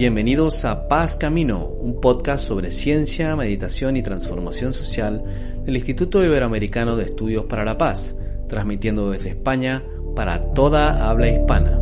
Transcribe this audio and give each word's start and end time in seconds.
Bienvenidos 0.00 0.64
a 0.64 0.88
Paz 0.88 1.14
Camino, 1.14 1.66
un 1.66 2.00
podcast 2.00 2.48
sobre 2.48 2.70
ciencia, 2.70 3.36
meditación 3.36 3.98
y 3.98 4.02
transformación 4.02 4.72
social 4.72 5.22
del 5.66 5.76
Instituto 5.76 6.24
Iberoamericano 6.24 6.96
de 6.96 7.04
Estudios 7.04 7.44
para 7.44 7.66
la 7.66 7.76
Paz, 7.76 8.16
transmitiendo 8.48 9.10
desde 9.10 9.28
España 9.28 9.84
para 10.16 10.54
toda 10.54 11.06
habla 11.06 11.28
hispana. 11.28 11.78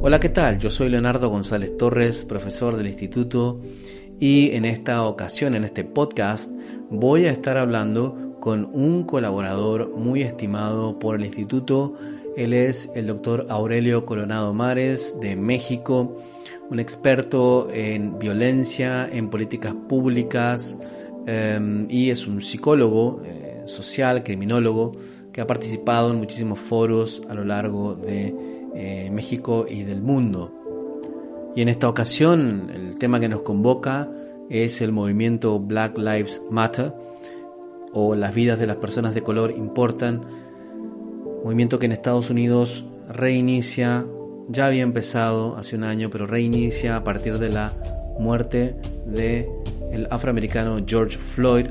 Hola, 0.00 0.18
¿qué 0.18 0.30
tal? 0.30 0.58
Yo 0.58 0.68
soy 0.68 0.88
Leonardo 0.88 1.28
González 1.28 1.76
Torres, 1.76 2.24
profesor 2.24 2.76
del 2.76 2.88
instituto, 2.88 3.60
y 4.18 4.50
en 4.56 4.64
esta 4.64 5.04
ocasión, 5.04 5.54
en 5.54 5.62
este 5.62 5.84
podcast, 5.84 6.50
voy 6.90 7.26
a 7.26 7.30
estar 7.30 7.56
hablando 7.56 8.34
con 8.40 8.68
un 8.72 9.04
colaborador 9.04 9.96
muy 9.96 10.22
estimado 10.22 10.98
por 10.98 11.14
el 11.14 11.24
instituto 11.24 11.94
él 12.36 12.54
es 12.54 12.90
el 12.94 13.06
doctor 13.06 13.46
Aurelio 13.48 14.04
Coronado 14.06 14.54
Mares 14.54 15.14
de 15.20 15.36
México, 15.36 16.16
un 16.70 16.80
experto 16.80 17.68
en 17.72 18.18
violencia, 18.18 19.08
en 19.10 19.28
políticas 19.28 19.74
públicas 19.88 20.78
em, 21.26 21.86
y 21.90 22.10
es 22.10 22.26
un 22.26 22.40
psicólogo 22.40 23.22
eh, 23.24 23.62
social, 23.66 24.22
criminólogo, 24.22 24.92
que 25.32 25.40
ha 25.40 25.46
participado 25.46 26.10
en 26.10 26.18
muchísimos 26.18 26.58
foros 26.58 27.22
a 27.28 27.34
lo 27.34 27.44
largo 27.44 27.94
de 27.94 28.34
eh, 28.74 29.10
México 29.12 29.66
y 29.68 29.82
del 29.82 30.00
mundo. 30.00 30.52
Y 31.54 31.62
en 31.62 31.68
esta 31.68 31.88
ocasión 31.88 32.70
el 32.74 32.98
tema 32.98 33.20
que 33.20 33.28
nos 33.28 33.42
convoca 33.42 34.08
es 34.48 34.80
el 34.80 34.92
movimiento 34.92 35.58
Black 35.58 35.98
Lives 35.98 36.42
Matter 36.50 36.94
o 37.92 38.14
las 38.14 38.34
vidas 38.34 38.58
de 38.58 38.66
las 38.66 38.76
personas 38.76 39.14
de 39.14 39.22
color 39.22 39.50
importan 39.50 40.22
movimiento 41.44 41.78
que 41.78 41.86
en 41.86 41.92
Estados 41.92 42.30
Unidos 42.30 42.84
reinicia, 43.08 44.06
ya 44.48 44.66
había 44.66 44.82
empezado 44.82 45.56
hace 45.56 45.76
un 45.76 45.84
año, 45.84 46.08
pero 46.10 46.26
reinicia 46.26 46.96
a 46.96 47.04
partir 47.04 47.38
de 47.38 47.50
la 47.50 47.72
muerte 48.18 48.76
de 49.06 49.48
el 49.92 50.06
afroamericano 50.10 50.82
George 50.86 51.18
Floyd 51.18 51.66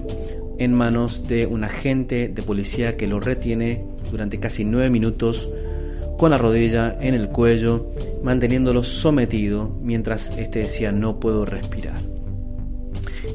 en 0.59 0.73
manos 0.73 1.27
de 1.27 1.47
un 1.47 1.63
agente 1.63 2.27
de 2.27 2.43
policía 2.43 2.95
que 2.95 3.07
lo 3.07 3.19
retiene 3.19 3.85
durante 4.11 4.39
casi 4.39 4.63
nueve 4.63 4.89
minutos 4.89 5.49
con 6.17 6.29
la 6.29 6.37
rodilla 6.37 6.97
en 7.01 7.15
el 7.15 7.29
cuello, 7.29 7.91
manteniéndolo 8.23 8.83
sometido 8.83 9.75
mientras 9.81 10.37
este 10.37 10.59
decía 10.59 10.91
no 10.91 11.19
puedo 11.19 11.45
respirar. 11.45 12.01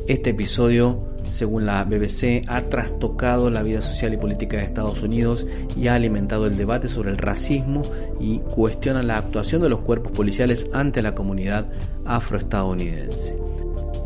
Este 0.07 0.31
episodio 0.31 1.06
según 1.31 1.67
la 1.67 1.85
BBC, 1.85 2.45
ha 2.49 2.63
trastocado 2.63 3.51
la 3.51 3.63
vida 3.63 3.83
social 3.83 4.15
y 4.15 4.17
política 4.17 4.57
de 4.57 4.65
Estados 4.65 5.03
Unidos 5.03 5.47
y 5.77 5.89
ha 5.89 5.95
alimentado 5.95 6.47
el 6.47 6.57
debate 6.57 6.89
sobre 6.89 7.11
el 7.11 7.19
racismo 7.19 7.83
y 8.21 8.39
cuestiona 8.39 9.03
la 9.03 9.19
actuación 9.19 9.63
de 9.63 9.69
los 9.69 9.81
cuerpos 9.81 10.13
policiales 10.13 10.67
ante 10.73 11.03
la 11.03 11.15
comunidad 11.15 11.67
afroestadounidense. 12.05 13.37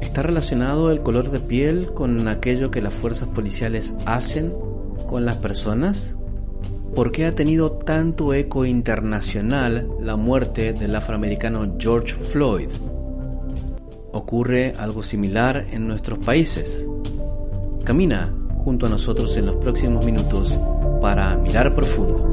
¿Está 0.00 0.22
relacionado 0.22 0.90
el 0.90 1.02
color 1.02 1.30
de 1.30 1.40
piel 1.40 1.92
con 1.92 2.26
aquello 2.26 2.70
que 2.70 2.80
las 2.80 2.94
fuerzas 2.94 3.28
policiales 3.28 3.92
hacen 4.06 4.54
con 5.06 5.24
las 5.24 5.36
personas? 5.36 6.16
¿Por 6.94 7.12
qué 7.12 7.26
ha 7.26 7.34
tenido 7.34 7.70
tanto 7.72 8.34
eco 8.34 8.64
internacional 8.64 9.88
la 10.00 10.16
muerte 10.16 10.72
del 10.72 10.96
afroamericano 10.96 11.76
George 11.78 12.14
Floyd? 12.14 12.68
¿Ocurre 14.12 14.74
algo 14.76 15.04
similar 15.04 15.66
en 15.70 15.86
nuestros 15.86 16.18
países? 16.18 16.88
Camina 17.84 18.32
junto 18.58 18.86
a 18.86 18.88
nosotros 18.90 19.36
en 19.36 19.46
los 19.46 19.56
próximos 19.56 20.04
minutos 20.04 20.56
para 21.00 21.36
mirar 21.36 21.74
profundo. 21.74 22.28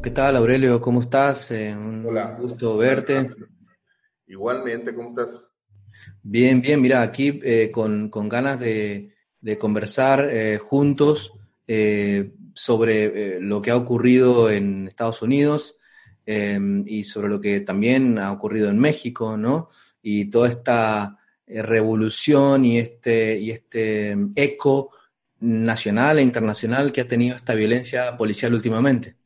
¿Qué 0.00 0.10
tal, 0.12 0.36
Aurelio? 0.36 0.80
¿Cómo 0.80 1.00
estás? 1.00 1.50
Eh, 1.50 1.74
un 1.76 2.06
Hola. 2.06 2.38
gusto 2.40 2.76
verte. 2.76 3.28
Igualmente, 4.28 4.94
¿cómo 4.94 5.08
estás? 5.08 5.50
Bien, 6.22 6.62
bien, 6.62 6.80
mira, 6.80 7.02
aquí 7.02 7.40
eh, 7.42 7.70
con, 7.72 8.08
ganas 8.10 8.60
de, 8.60 9.12
conversar 9.58 10.28
eh, 10.30 10.58
juntos 10.58 11.32
sobre 12.54 13.40
lo 13.40 13.60
que 13.60 13.70
ha 13.70 13.76
ocurrido 13.76 14.48
en 14.48 14.88
Estados 14.88 15.20
Unidos 15.20 15.76
y 16.24 17.04
sobre 17.04 17.28
lo 17.28 17.40
que 17.40 17.60
también 17.60 18.18
ha 18.18 18.32
ocurrido 18.32 18.70
en 18.70 18.78
México, 18.78 19.36
¿no? 19.36 19.68
Y 20.10 20.30
toda 20.30 20.48
esta 20.48 21.18
eh, 21.46 21.62
revolución 21.62 22.64
y 22.64 22.78
este, 22.78 23.38
y 23.38 23.50
este 23.50 24.16
eco 24.36 24.90
nacional 25.40 26.18
e 26.18 26.22
internacional 26.22 26.90
que 26.92 27.02
ha 27.02 27.08
tenido 27.08 27.36
esta 27.36 27.54
violencia 27.54 28.16
policial 28.16 28.54
últimamente. 28.54 29.16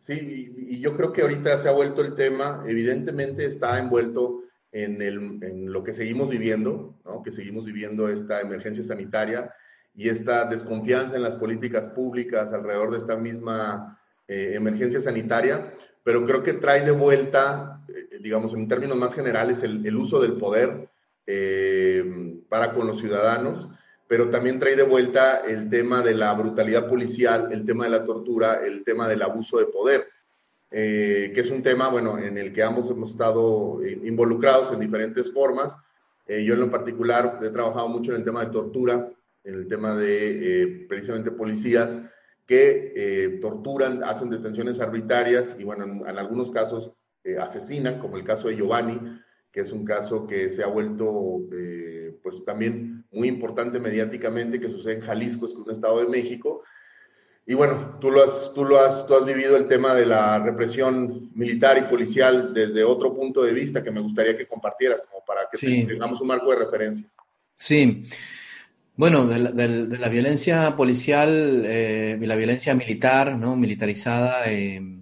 Sí, 0.00 0.52
y, 0.56 0.80
yo 0.80 0.96
creo 0.96 1.12
que 1.12 1.22
ahorita 1.22 1.56
se 1.58 1.68
ha 1.68 1.72
vuelto 1.72 2.02
el 2.02 2.14
tema, 2.16 2.64
evidentemente 2.66 3.46
está 3.46 3.78
envuelto 3.78 4.42
en, 4.72 5.00
el, 5.00 5.38
en 5.42 5.72
lo 5.72 5.84
que 5.84 5.94
seguimos 5.94 6.28
viviendo, 6.28 6.98
¿no? 7.04 7.22
que 7.22 7.30
seguimos 7.30 7.64
viviendo 7.64 8.08
esta 8.08 8.40
emergencia 8.40 8.82
sanitaria 8.82 9.54
y 9.94 10.08
esta 10.08 10.46
desconfianza 10.46 11.16
en 11.16 11.22
las 11.22 11.36
políticas 11.36 11.86
públicas 11.88 12.52
alrededor 12.52 12.90
de 12.90 12.98
esta 12.98 13.16
misma 13.16 14.00
eh, 14.26 14.52
emergencia 14.54 15.00
sanitaria, 15.00 15.74
pero 16.02 16.24
creo 16.26 16.42
que 16.42 16.54
trae 16.54 16.84
de 16.84 16.90
vuelta, 16.90 17.77
digamos, 18.20 18.54
en 18.54 18.68
términos 18.68 18.96
más 18.96 19.14
generales, 19.14 19.62
el, 19.62 19.96
uso 19.96 20.20
del 20.20 20.34
poder 20.34 20.88
eh, 21.26 22.40
para 22.48 22.72
con 22.72 22.86
los 22.86 22.98
ciudadanos, 22.98 23.68
pero 24.06 24.30
también 24.30 24.58
trae 24.58 24.76
de 24.76 24.84
vuelta 24.84 25.42
el 25.46 25.68
tema 25.68 26.02
de 26.02 26.14
la 26.14 26.32
brutalidad 26.34 26.88
policial, 26.88 27.52
el 27.52 27.66
tema 27.66 27.84
de 27.84 27.90
la 27.90 28.04
tortura, 28.04 28.64
el 28.64 28.84
tema 28.84 29.08
del 29.08 29.22
abuso 29.22 29.58
de 29.58 29.66
poder, 29.66 30.06
eh, 30.70 31.32
que 31.34 31.40
es 31.40 31.50
un 31.50 31.62
tema, 31.62 31.88
bueno, 31.88 32.18
en 32.18 32.38
el 32.38 32.52
que 32.52 32.62
ambos 32.62 32.90
hemos 32.90 33.10
estado 33.10 33.80
involucrados 34.04 34.72
en 34.72 34.80
diferentes 34.80 35.32
formas. 35.32 35.76
yo 36.26 36.54
en 36.54 36.60
lo 36.60 36.70
particular 36.70 37.38
he 37.42 37.50
trabajado 37.50 37.88
mucho 37.88 38.12
en 38.12 38.18
el 38.18 38.24
tema 38.24 38.44
de 38.44 38.52
tortura, 38.52 39.10
en 39.44 39.54
el 39.54 39.68
tema 39.68 39.94
de 39.94 40.86
precisamente 40.88 41.30
policías, 41.30 42.00
que 42.48 42.94
eh, 42.96 43.28
torturan, 43.42 44.02
hacen 44.02 44.30
detenciones 44.30 44.80
arbitrarias 44.80 45.54
y, 45.58 45.64
bueno, 45.64 45.84
en, 45.84 46.18
algunos 46.18 46.50
casos 46.50 46.90
eh, 47.28 47.38
asesinan, 47.38 47.98
como 47.98 48.16
el 48.16 48.24
caso 48.24 48.48
de 48.48 48.56
Giovanni, 48.56 48.98
que 49.52 49.60
es 49.60 49.72
un 49.72 49.84
caso 49.84 50.26
que 50.26 50.50
se 50.50 50.62
ha 50.62 50.66
vuelto, 50.66 51.40
eh, 51.52 52.16
pues 52.22 52.44
también 52.44 53.04
muy 53.12 53.28
importante 53.28 53.78
mediáticamente, 53.78 54.60
que 54.60 54.68
sucede 54.68 54.94
en 54.94 55.00
Jalisco, 55.00 55.46
es 55.46 55.52
un 55.52 55.70
estado 55.70 56.00
de 56.00 56.08
México. 56.08 56.62
Y 57.46 57.54
bueno, 57.54 57.98
tú 58.00 58.10
lo, 58.10 58.24
has, 58.24 58.52
tú, 58.54 58.64
lo 58.64 58.78
has, 58.80 59.06
tú 59.06 59.14
has 59.14 59.24
vivido 59.24 59.56
el 59.56 59.68
tema 59.68 59.94
de 59.94 60.06
la 60.06 60.38
represión 60.38 61.30
militar 61.34 61.78
y 61.78 61.90
policial 61.90 62.52
desde 62.52 62.84
otro 62.84 63.14
punto 63.14 63.42
de 63.42 63.52
vista 63.52 63.82
que 63.82 63.90
me 63.90 64.00
gustaría 64.00 64.36
que 64.36 64.46
compartieras, 64.46 65.02
como 65.10 65.24
para 65.24 65.48
que 65.50 65.58
tengamos 65.86 66.20
un 66.20 66.28
marco 66.28 66.50
de 66.50 66.58
referencia. 66.58 67.08
Sí, 67.56 68.04
bueno, 68.98 69.26
de 69.26 69.38
la, 69.98 70.08
violencia 70.08 70.74
policial 70.76 71.62
eh, 71.64 72.18
la 72.20 72.34
violencia 72.34 72.74
militar, 72.74 73.36
¿no? 73.36 73.54
Militarizada. 73.54 74.50
Eh, 74.50 74.97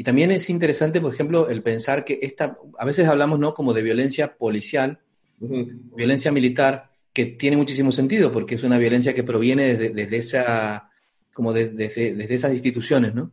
y 0.00 0.04
también 0.04 0.30
es 0.30 0.48
interesante, 0.48 1.00
por 1.00 1.12
ejemplo, 1.12 1.48
el 1.48 1.60
pensar 1.60 2.04
que 2.04 2.20
esta, 2.22 2.56
a 2.78 2.84
veces 2.84 3.08
hablamos, 3.08 3.40
¿no? 3.40 3.52
Como 3.52 3.74
de 3.74 3.82
violencia 3.82 4.36
policial, 4.36 5.00
violencia 5.40 6.30
militar, 6.30 6.92
que 7.12 7.26
tiene 7.26 7.56
muchísimo 7.56 7.90
sentido, 7.90 8.30
porque 8.30 8.54
es 8.54 8.62
una 8.62 8.78
violencia 8.78 9.12
que 9.12 9.24
proviene 9.24 9.74
desde, 9.74 10.16
esa, 10.16 10.88
como 11.34 11.52
desde 11.52 12.32
esas 12.32 12.52
instituciones, 12.52 13.12
¿no? 13.12 13.32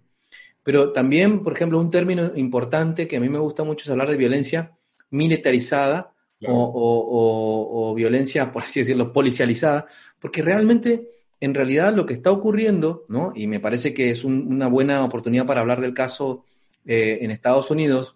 Pero 0.63 0.91
también, 0.91 1.43
por 1.43 1.53
ejemplo, 1.53 1.79
un 1.79 1.91
término 1.91 2.31
importante 2.35 3.07
que 3.07 3.17
a 3.17 3.19
mí 3.19 3.29
me 3.29 3.37
gusta 3.37 3.63
mucho 3.63 3.83
es 3.83 3.91
hablar 3.91 4.09
de 4.09 4.17
violencia 4.17 4.75
militarizada, 5.11 6.13
o, 6.47 7.93
violencia, 7.95 8.51
por 8.51 8.63
así 8.63 8.79
decirlo, 8.79 9.13
policializada, 9.13 9.85
porque 10.19 10.41
realmente, 10.41 11.11
en 11.39 11.53
realidad, 11.53 11.93
lo 11.95 12.07
que 12.07 12.15
está 12.15 12.31
ocurriendo, 12.31 13.05
¿no? 13.07 13.33
y 13.35 13.45
me 13.45 13.59
parece 13.59 13.93
que 13.93 14.09
es 14.09 14.23
una 14.23 14.67
buena 14.67 15.05
oportunidad 15.05 15.45
para 15.45 15.61
hablar 15.61 15.79
del 15.79 15.93
caso 15.93 16.43
eh, 16.85 17.19
en 17.21 17.31
Estados 17.31 17.71
Unidos, 17.71 18.15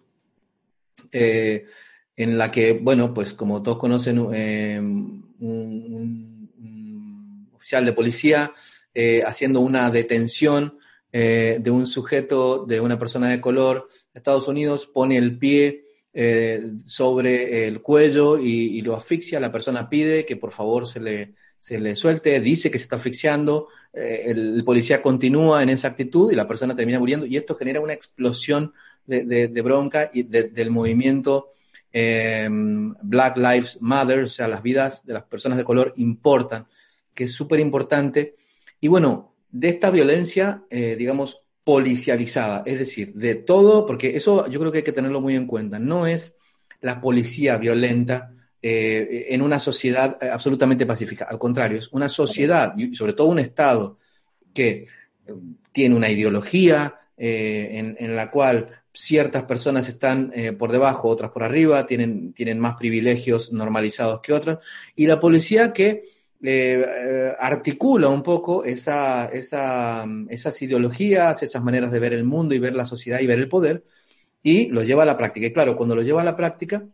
eh, 1.10 1.66
en 2.16 2.38
la 2.38 2.50
que, 2.50 2.72
bueno, 2.72 3.12
pues 3.12 3.34
como 3.34 3.62
todos 3.62 3.78
conocen, 3.78 4.28
eh, 4.32 4.78
un, 4.78 6.48
oficial 7.52 7.84
de 7.84 7.92
policía 7.92 8.52
haciendo 9.24 9.60
una 9.60 9.90
detención 9.90 10.78
de 11.12 11.70
un 11.70 11.86
sujeto, 11.86 12.64
de 12.66 12.80
una 12.80 12.98
persona 12.98 13.30
de 13.30 13.40
color, 13.40 13.88
Estados 14.12 14.48
Unidos 14.48 14.86
pone 14.86 15.16
el 15.16 15.38
pie 15.38 15.84
sobre 16.84 17.68
el 17.68 17.80
cuello 17.80 18.38
y, 18.38 18.80
lo 18.82 18.96
asfixia. 18.96 19.38
La 19.40 19.52
persona 19.52 19.88
pide 19.88 20.26
que 20.26 20.36
por 20.36 20.50
favor 20.50 20.86
se 20.86 21.00
le, 21.00 21.34
se 21.60 21.78
le 21.78 21.94
suelte, 21.94 22.40
dice 22.40 22.70
que 22.70 22.78
se 22.78 22.84
está 22.84 22.96
asfixiando, 22.96 23.68
eh, 23.92 24.24
el, 24.28 24.64
policía 24.64 25.02
continúa 25.02 25.62
en 25.62 25.68
esa 25.68 25.88
actitud 25.88 26.32
y 26.32 26.34
la 26.34 26.48
persona 26.48 26.74
termina 26.74 26.98
muriendo 26.98 27.26
y 27.26 27.36
esto 27.36 27.54
genera 27.54 27.82
una 27.82 27.92
explosión 27.92 28.72
de, 29.06 29.62
bronca 29.62 30.10
y 30.12 30.22
del 30.22 30.70
movimiento 30.70 31.50
em, 31.92 32.94
Black 33.02 33.36
Lives 33.36 33.78
Matter, 33.82 34.20
o 34.20 34.28
sea, 34.28 34.48
las 34.48 34.62
vidas 34.62 35.04
de 35.04 35.12
las 35.12 35.24
personas 35.24 35.58
de 35.58 35.64
color 35.64 35.92
importan, 35.96 36.66
que 37.12 37.24
es 37.24 37.32
súper 37.32 37.60
importante. 37.60 38.36
Y 38.80 38.88
bueno, 38.88 39.34
de 39.50 39.68
esta 39.68 39.90
violencia, 39.90 40.62
eh, 40.70 40.96
digamos, 40.96 41.42
policializada, 41.62 42.62
es 42.64 42.78
decir, 42.78 43.12
de 43.12 43.34
todo, 43.34 43.84
porque 43.84 44.16
eso 44.16 44.48
yo 44.48 44.60
creo 44.60 44.72
que 44.72 44.78
hay 44.78 44.84
que 44.84 44.92
tenerlo 44.92 45.20
muy 45.20 45.36
en 45.36 45.46
cuenta, 45.46 45.78
no 45.78 46.06
es 46.06 46.34
la 46.80 47.02
policía 47.02 47.58
violenta 47.58 48.32
eh, 48.62 49.26
en 49.30 49.42
una 49.42 49.58
sociedad 49.58 50.18
eh, 50.20 50.28
absolutamente 50.28 50.86
pacífica, 50.86 51.26
al 51.28 51.38
contrario, 51.38 51.78
es 51.78 51.92
una 51.92 52.08
sociedad 52.08 52.72
y 52.76 52.94
sobre 52.94 53.12
todo 53.12 53.28
un 53.28 53.38
Estado 53.38 53.98
que 54.52 54.86
tiene 55.72 55.94
una 55.94 56.10
ideología 56.10 56.96
en, 57.16 58.16
la 58.16 58.30
cual 58.30 58.66
ciertas 58.94 59.44
personas 59.44 59.86
están 59.88 60.32
por 60.58 60.72
debajo, 60.72 61.08
otras 61.08 61.30
por 61.30 61.44
arriba, 61.44 61.84
tienen, 61.84 62.32
tienen 62.32 62.58
más 62.58 62.76
privilegios 62.76 63.52
normalizados 63.52 64.20
que 64.22 64.32
otras, 64.32 64.58
y 64.96 65.06
la 65.06 65.20
policía 65.20 65.72
que 65.72 66.02
eh, 66.42 67.34
articula 67.38 68.08
un 68.08 68.22
poco 68.22 68.64
esa, 68.64 69.26
esa, 69.26 70.06
esas 70.30 70.62
ideologías, 70.62 71.42
esas 71.42 71.62
maneras 71.62 71.92
de 71.92 71.98
ver 71.98 72.14
el 72.14 72.24
mundo 72.24 72.54
y 72.54 72.58
ver 72.58 72.74
la 72.74 72.86
sociedad 72.86 73.20
y 73.20 73.26
ver 73.26 73.38
el 73.38 73.48
poder, 73.48 73.84
y 74.42 74.68
lo 74.68 74.82
lleva 74.82 75.02
a 75.02 75.06
la 75.06 75.16
práctica. 75.16 75.46
Y 75.46 75.52
claro, 75.52 75.76
cuando 75.76 75.94
lo 75.96 76.02
lleva 76.02 76.22
a 76.22 76.24
la 76.24 76.36
práctica, 76.36 76.86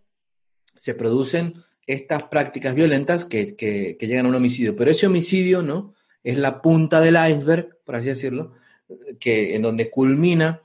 se 0.77 0.95
producen 0.95 1.55
estas 1.87 2.25
prácticas 2.25 2.75
violentas 2.75 3.25
que, 3.25 3.55
que, 3.55 3.97
llegan 4.01 4.27
a 4.27 4.29
un 4.29 4.35
homicidio. 4.35 4.75
Pero 4.77 4.91
ese 4.91 5.07
homicidio, 5.07 5.63
¿no? 5.63 5.95
Es 6.23 6.39
la 6.39 6.61
punta 6.61 7.01
del 7.01 7.17
iceberg, 7.17 7.79
por 7.85 7.97
así 7.97 8.09
decirlo, 8.09 8.55
que, 9.21 9.55
en 9.55 9.63
donde 9.63 9.91
culmina 9.91 10.63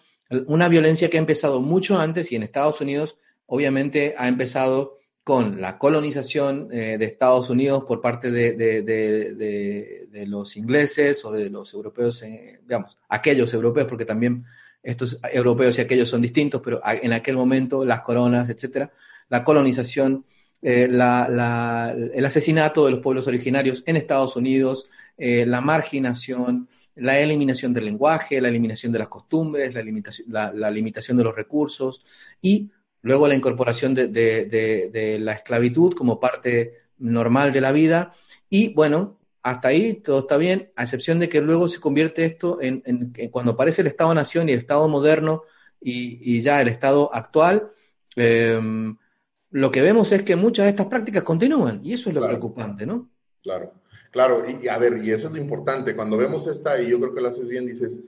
una 0.48 0.70
violencia 0.70 1.10
que 1.10 1.18
ha 1.18 1.20
empezado 1.20 1.62
mucho 1.62 2.00
antes 2.00 2.32
y 2.32 2.36
en 2.36 2.44
Estados 2.44 2.82
Unidos, 2.82 3.18
obviamente, 3.46 4.16
ha 4.18 4.28
empezado 4.28 4.98
con 5.24 5.62
la 5.62 5.78
colonización 5.78 6.70
eh, 6.72 6.98
de 6.98 7.06
Estados 7.06 7.50
Unidos 7.50 7.84
por 7.84 8.02
parte 8.02 8.32
de, 8.32 10.26
los 10.28 10.58
ingleses 10.58 11.24
o 11.26 11.32
de 11.32 11.50
los 11.50 11.74
europeos, 11.74 12.24
eh, 12.24 12.60
digamos, 12.64 12.98
aquellos 13.10 13.54
europeos, 13.54 13.88
porque 13.88 14.06
también 14.06 14.44
estos 14.82 15.20
europeos 15.32 15.78
y 15.78 15.82
aquellos 15.82 16.10
son 16.10 16.22
distintos, 16.22 16.62
pero 16.64 16.82
en 16.84 17.14
aquel 17.14 17.36
momento 17.36 17.86
las 17.86 18.02
coronas, 18.02 18.50
etcétera, 18.50 18.92
la 19.32 19.44
colonización, 19.44 20.24
eh, 20.62 20.84
el 20.84 22.26
asesinato 22.26 22.86
de 22.86 22.92
los 22.92 23.00
pueblos 23.00 23.26
originarios 23.26 23.82
en 23.88 23.98
Estados 23.98 24.36
Unidos, 24.36 24.88
la 25.18 25.62
marginación, 25.62 26.68
la 26.96 27.20
eliminación 27.20 27.74
del 27.74 27.86
lenguaje, 27.86 28.42
la 28.42 28.50
eliminación 28.50 28.92
de 28.92 29.00
las 29.00 29.08
costumbres, 29.08 29.74
la 29.76 29.82
limitación, 29.82 30.28
la 30.30 30.72
limitación 30.72 31.16
de 31.18 31.24
los 31.24 31.36
recursos 31.36 32.04
y 32.42 32.72
luego 33.02 33.28
la 33.28 33.36
incorporación 33.36 33.94
de, 33.94 35.18
la 35.20 35.34
esclavitud 35.34 35.94
como 35.94 36.20
parte 36.20 36.74
normal 37.00 37.52
de 37.52 37.62
la 37.62 37.72
vida. 37.72 38.12
Y 38.50 38.74
bueno, 38.74 39.20
hasta 39.44 39.70
ahí 39.70 39.96
todo 39.96 40.20
está 40.20 40.38
bien, 40.38 40.72
a 40.76 40.84
excepción 40.84 41.20
de 41.20 41.30
que 41.30 41.42
luego 41.42 41.68
se 41.68 41.80
convierte 41.80 42.26
esto 42.26 42.60
en, 42.62 43.14
cuando 43.32 43.54
aparece 43.54 43.82
el 43.82 43.88
Estado-Nación 43.88 44.50
y 44.50 44.54
el 44.54 44.60
Estado 44.60 44.88
moderno 44.88 45.44
y, 45.80 46.42
ya 46.42 46.62
el 46.62 46.68
Estado 46.68 47.14
actual, 47.14 47.72
em, 48.16 48.98
lo 49.52 49.70
que 49.70 49.82
vemos 49.82 50.12
es 50.12 50.24
que 50.24 50.36
muchas 50.36 50.66
de 50.66 50.70
estas 50.72 50.88
prácticas 50.88 51.24
continúan 51.24 51.82
y 51.84 51.94
eso 51.94 52.10
es 52.10 52.16
lo 52.16 52.26
preocupante, 52.26 52.86
¿no? 52.86 53.10
Claro, 53.44 53.74
claro, 54.12 54.44
y, 54.48 54.68
a 54.68 54.78
ver, 54.78 55.04
y 55.04 55.12
eso 55.12 55.28
es 55.28 55.34
lo 55.34 55.42
importante, 55.42 55.96
cuando 55.96 56.18
vemos 56.18 56.48
esta, 56.48 56.82
y 56.82 56.90
yo 56.90 57.00
creo 57.00 57.14
que 57.14 57.22
lo 57.22 57.28
haces 57.28 57.48
bien, 57.48 57.66
dices, 57.66 58.02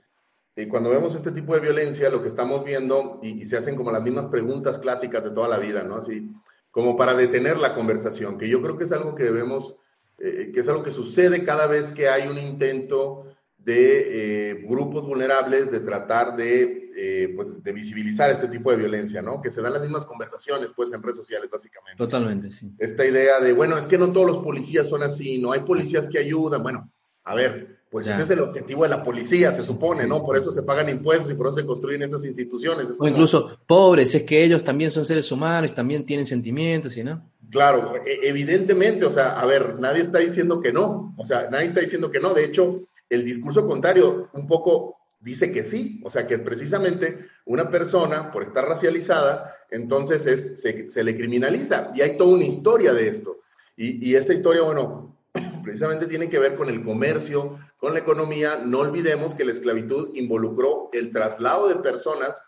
y 0.56 0.66
cuando 0.66 0.90
vemos 0.90 1.14
este 1.14 1.32
tipo 1.32 1.54
de 1.54 1.60
violencia, 1.60 2.08
lo 2.08 2.22
que 2.22 2.28
estamos 2.28 2.64
viendo, 2.64 3.20
y, 3.22 3.44
se 3.46 3.56
hacen 3.56 3.76
como 3.76 3.90
las 3.90 4.02
mismas 4.02 4.26
preguntas 4.26 4.78
clásicas 4.78 5.22
de 5.24 5.30
toda 5.30 5.48
la 5.48 5.58
vida, 5.58 5.82
¿no? 5.82 5.96
Así, 5.96 6.30
como 6.70 6.96
para 6.96 7.14
detener 7.14 7.58
la 7.58 7.74
conversación, 7.74 8.38
que 8.38 8.48
yo 8.48 8.62
creo 8.62 8.78
que 8.78 8.84
es 8.84 8.92
algo 8.92 9.14
que 9.14 9.24
debemos, 9.24 9.76
eh, 10.18 10.50
que 10.54 10.60
es 10.60 10.68
algo 10.68 10.82
que 10.82 10.92
sucede 10.92 11.44
cada 11.44 11.66
vez 11.66 11.92
que 11.92 12.08
hay 12.08 12.28
un 12.28 12.38
intento 12.38 13.26
de 13.58 14.50
eh, 14.50 14.64
grupos 14.66 15.06
vulnerables 15.06 15.70
de 15.70 15.80
tratar 15.80 16.36
de, 16.36 16.83
eh, 16.96 17.32
pues, 17.34 17.62
de 17.62 17.72
visibilizar 17.72 18.30
este 18.30 18.48
tipo 18.48 18.70
de 18.70 18.76
violencia, 18.76 19.20
¿no? 19.22 19.40
Que 19.40 19.50
se 19.50 19.60
dan 19.60 19.72
las 19.72 19.82
mismas 19.82 20.04
conversaciones, 20.04 20.70
pues, 20.74 20.92
en 20.92 21.02
redes 21.02 21.18
sociales, 21.18 21.50
básicamente. 21.50 21.96
Totalmente, 21.96 22.50
sí. 22.50 22.70
Esta 22.78 23.04
idea 23.04 23.40
de, 23.40 23.52
bueno, 23.52 23.76
es 23.76 23.86
que 23.86 23.98
no 23.98 24.12
todos 24.12 24.26
los 24.26 24.44
policías 24.44 24.88
son 24.88 25.02
así, 25.02 25.38
no 25.38 25.52
hay 25.52 25.60
policías 25.60 26.08
que 26.08 26.18
ayudan, 26.18 26.62
bueno, 26.62 26.90
a 27.24 27.34
ver, 27.34 27.78
pues 27.90 28.08
ese 28.08 28.22
es 28.22 28.30
el 28.30 28.40
objetivo 28.40 28.82
de 28.82 28.88
la 28.88 29.04
policía, 29.04 29.52
se 29.52 29.64
supone, 29.64 30.04
¿no? 30.04 30.20
Por 30.24 30.36
eso 30.36 30.50
se 30.50 30.64
pagan 30.64 30.88
impuestos 30.88 31.30
y 31.30 31.34
por 31.34 31.46
eso 31.46 31.56
se 31.56 31.64
construyen 31.64 32.02
estas 32.02 32.24
instituciones. 32.24 32.88
o 32.98 33.06
incluso, 33.06 33.56
pobres, 33.66 34.12
es 34.14 34.24
que 34.24 34.42
ellos 34.42 34.64
también 34.64 34.90
son 34.90 35.04
seres 35.04 35.30
humanos, 35.30 35.72
también 35.72 36.04
tienen 36.04 36.26
sentimientos, 36.26 36.96
¿y 36.96 37.04
no? 37.04 37.30
Claro, 37.50 37.94
e, 38.04 38.18
evidentemente, 38.28 39.04
o 39.04 39.10
sea, 39.12 39.38
a 39.38 39.46
ver, 39.46 39.78
nadie 39.78 40.02
está 40.02 40.18
diciendo 40.18 40.60
que 40.60 40.72
no, 40.72 41.14
o 41.16 41.24
sea, 41.24 41.48
nadie 41.50 41.66
está 41.66 41.80
diciendo 41.80 42.10
que 42.10 42.18
no. 42.18 42.34
De 42.34 42.44
hecho, 42.44 42.80
el 43.08 43.24
discurso 43.24 43.64
contrario 43.64 44.28
un 44.32 44.48
poco 44.48 44.96
dice 45.24 45.50
que 45.50 45.64
sí, 45.64 46.00
o 46.04 46.10
sea, 46.10 46.26
que 46.26 46.38
precisamente 46.38 47.26
una 47.46 47.70
persona, 47.70 48.30
por 48.30 48.42
estar 48.42 48.66
racializada, 48.66 49.56
entonces 49.70 50.26
es, 50.26 50.60
se, 50.60 51.02
le 51.02 51.16
criminaliza. 51.16 51.90
Y 51.94 52.02
hay 52.02 52.16
toda 52.18 52.34
una 52.34 52.44
historia 52.44 52.92
de 52.92 53.08
esto. 53.08 53.40
Y, 53.76 54.08
y 54.08 54.14
esta 54.14 54.34
historia, 54.34 54.62
bueno, 54.62 55.16
precisamente 55.64 56.06
tiene 56.06 56.28
que 56.28 56.38
ver 56.38 56.56
con 56.56 56.68
el 56.68 56.84
comercio, 56.84 57.58
con 57.78 57.94
la 57.94 58.00
economía, 58.00 58.60
no 58.64 58.80
olvidemos 58.80 59.34
que 59.34 59.44
la 59.44 59.52
esclavitud 59.52 60.14
involucró 60.14 60.90
el 60.92 61.10
traslado 61.10 61.68
de 61.68 61.76
personas 61.76 62.40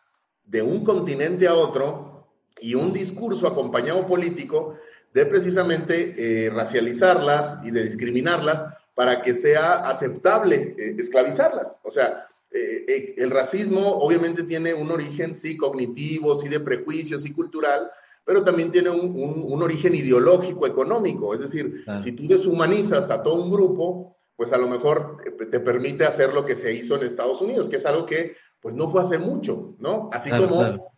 de 0.45 0.63
un 0.63 0.85
continente 0.85 1.49
a 1.49 1.55
otro 1.55 2.29
y 2.61 2.75
un 2.75 2.93
discurso 2.93 3.47
acompañado 3.47 4.07
político 4.07 4.79
de 5.13 5.27
precisamente 5.27 6.15
eh, 6.17 6.51
racializarlas 6.51 7.59
y 7.65 7.71
de 7.71 7.85
discriminarlas 7.85 8.65
para 8.95 9.23
que 9.23 9.35
sea 9.35 9.89
aceptable 9.89 10.75
eh, 10.79 10.97
esclavizarlas. 10.99 11.77
O 11.83 11.91
sea, 11.91 12.29
eh, 12.51 13.15
el 13.17 13.31
racismo 13.31 13.99
obviamente 13.99 14.45
tiene 14.45 14.75
un 14.75 14.91
origen, 14.91 15.35
sí, 15.35 15.57
cognitivo, 15.57 16.37
sí, 16.37 16.49
de 16.49 16.61
prejuicios, 16.61 17.23
sí, 17.23 17.33
cultural, 17.33 17.91
pero 18.25 18.43
también 18.43 18.73
tiene 18.73 18.91
un, 18.91 19.63
origen 19.63 19.95
ideológico, 19.95 20.67
económico. 20.67 21.35
Es 21.35 21.41
decir, 21.41 21.85
si 22.03 22.13
tú 22.13 22.27
deshumanizas 22.27 23.11
a 23.11 23.23
todo 23.23 23.43
un 23.45 23.51
grupo, 23.51 24.17
pues 24.37 24.53
a 24.53 24.59
lo 24.59 24.69
mejor 24.69 25.19
eh, 25.25 25.47
te 25.47 25.61
permite 25.61 26.05
hacer 26.05 26.33
lo 26.33 26.45
que 26.45 26.57
se 26.57 26.73
hizo 26.73 26.97
en 26.97 27.07
Estados 27.07 27.41
Unidos, 27.41 27.69
que 27.69 27.77
es 27.77 27.87
algo 27.87 28.07
que 28.07 28.37
pues 28.61 28.75
no 28.75 28.91
fue 28.91 29.03
hace 29.03 29.19
mucho, 29.19 29.77
¿no? 29.79 30.11
Así 30.13 30.31
como 30.31 30.91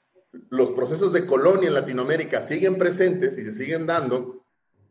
los 0.51 0.71
procesos 0.71 1.13
de 1.13 1.27
colonia 1.27 1.69
en 1.69 1.75
Latinoamérica 1.75 2.43
siguen 2.43 2.79
presentes 2.79 3.37
y 3.39 3.45
se 3.45 3.53
siguen 3.53 3.87
dando 3.87 4.39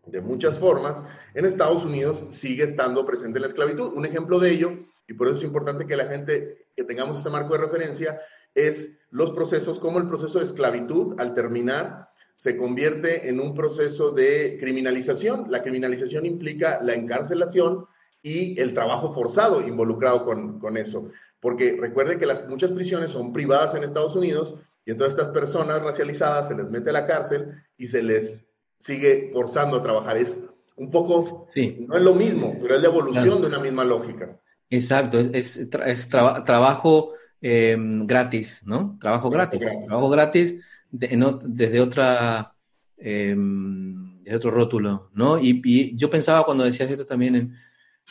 de 0.06 0.22
muchas 0.22 0.60
formas, 0.60 1.04
en 1.34 1.46
Estados 1.46 1.84
Unidos 1.84 2.26
sigue 2.30 2.64
estando 2.64 3.06
presente 3.06 3.40
la 3.40 3.48
esclavitud. 3.48 3.92
Un 3.94 4.06
ejemplo 4.06 4.40
de 4.40 4.52
ello, 4.52 4.80
y 5.08 5.14
por 5.14 5.28
eso 5.28 5.38
es 5.38 5.44
importante 5.44 5.86
que 5.86 5.96
la 5.96 6.08
gente, 6.08 6.68
que 6.76 6.84
tengamos 6.84 7.18
ese 7.18 7.30
marco 7.30 7.54
de 7.54 7.62
referencia, 7.62 8.20
es 8.54 8.92
los 9.10 9.32
procesos 9.32 9.80
como 9.80 10.00
el 10.00 10.08
proceso 10.08 10.40
de 10.40 10.46
esclavitud 10.46 11.20
al 11.20 11.34
terminar 11.34 12.08
se 12.36 12.56
convierte 12.56 13.30
en 13.30 13.40
un 13.40 13.56
proceso 13.56 14.12
de 14.12 14.58
criminalización. 14.60 15.48
La 15.50 15.64
criminalización 15.64 16.26
implica 16.26 16.80
la 16.84 16.94
encarcelación 16.94 17.86
y 18.22 18.60
el 18.60 18.74
trabajo 18.74 19.14
forzado 19.14 19.66
involucrado 19.66 20.24
con, 20.24 20.78
eso. 20.78 21.10
Porque 21.40 21.78
recuerde 21.80 22.20
que 22.20 22.28
las, 22.28 22.48
muchas 22.48 22.72
prisiones 22.72 23.12
son 23.12 23.34
privadas 23.34 23.74
en 23.74 23.84
Estados 23.84 24.16
Unidos 24.16 24.56
y 24.86 24.92
entonces 24.92 25.16
estas 25.18 25.34
personas 25.34 25.82
racializadas 25.82 26.48
se 26.48 26.56
les 26.56 26.70
mete 26.70 26.92
a 26.92 26.94
la 26.94 27.08
cárcel 27.08 27.54
y 27.78 27.88
se 27.88 28.04
les 28.04 28.46
sigue 28.80 29.32
forzando 29.34 29.78
a 29.78 29.84
trabajar. 29.84 30.18
Es 30.18 30.38
un 30.76 30.92
poco, 30.92 31.48
no 31.56 31.96
es 31.96 32.04
lo 32.04 32.14
mismo, 32.14 32.56
pero 32.62 32.76
es 32.76 32.82
la 32.82 32.88
evolución 32.88 33.42
de 33.42 33.48
una 33.48 33.60
misma 33.60 33.84
lógica. 33.84 34.40
Exacto, 34.70 35.20
es, 35.20 35.70
trabajo 36.10 37.14
em, 37.42 38.06
gratis, 38.06 38.62
¿no? 38.66 38.98
Trabajo 39.00 39.30
gratis. 39.30 39.60
Trabajo 39.86 40.10
gratis 40.10 40.62
desde 40.92 41.80
otra... 41.80 42.54
Em, 42.98 44.24
desde 44.24 44.38
otro 44.38 44.52
rótulo, 44.52 45.10
¿no? 45.14 45.40
Y, 45.40 45.62
y, 45.64 45.96
yo 45.96 46.10
pensaba 46.10 46.44
cuando 46.44 46.66
decías 46.66 46.92
esto 46.92 47.06
también 47.06 47.36
en 47.36 47.56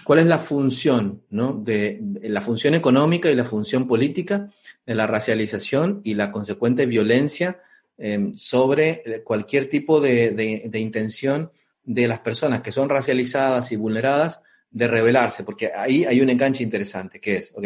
cuál 0.05 0.21
es 0.21 0.27
la 0.27 0.39
función, 0.39 1.23
¿no? 1.31 1.53
De, 1.53 2.01
la 2.23 2.41
función 2.41 2.75
económica 2.75 3.31
y 3.31 3.35
la 3.35 3.45
función 3.45 3.87
política 3.87 4.51
de 4.85 4.95
la 4.95 5.07
racialización 5.07 6.01
y 6.05 6.15
la 6.15 6.31
consecuente 6.31 6.87
violencia 6.87 7.61
em, 7.99 8.35
sobre 8.35 9.23
cualquier 9.25 9.69
tipo 9.69 10.01
de, 10.01 10.71
intención 10.75 11.51
de 11.85 12.09
las 12.09 12.21
personas 12.21 12.63
que 12.63 12.73
son 12.73 12.89
racializadas 12.89 13.73
y 13.73 13.77
vulneradas 13.77 14.41
de 14.77 14.89
rebelarse, 14.89 15.43
porque 15.43 15.73
ahí 15.75 16.05
hay 16.05 16.21
un 16.21 16.29
enganche 16.29 16.63
interesante, 16.63 17.19
que 17.19 17.39
es, 17.39 17.51
ok, 17.55 17.65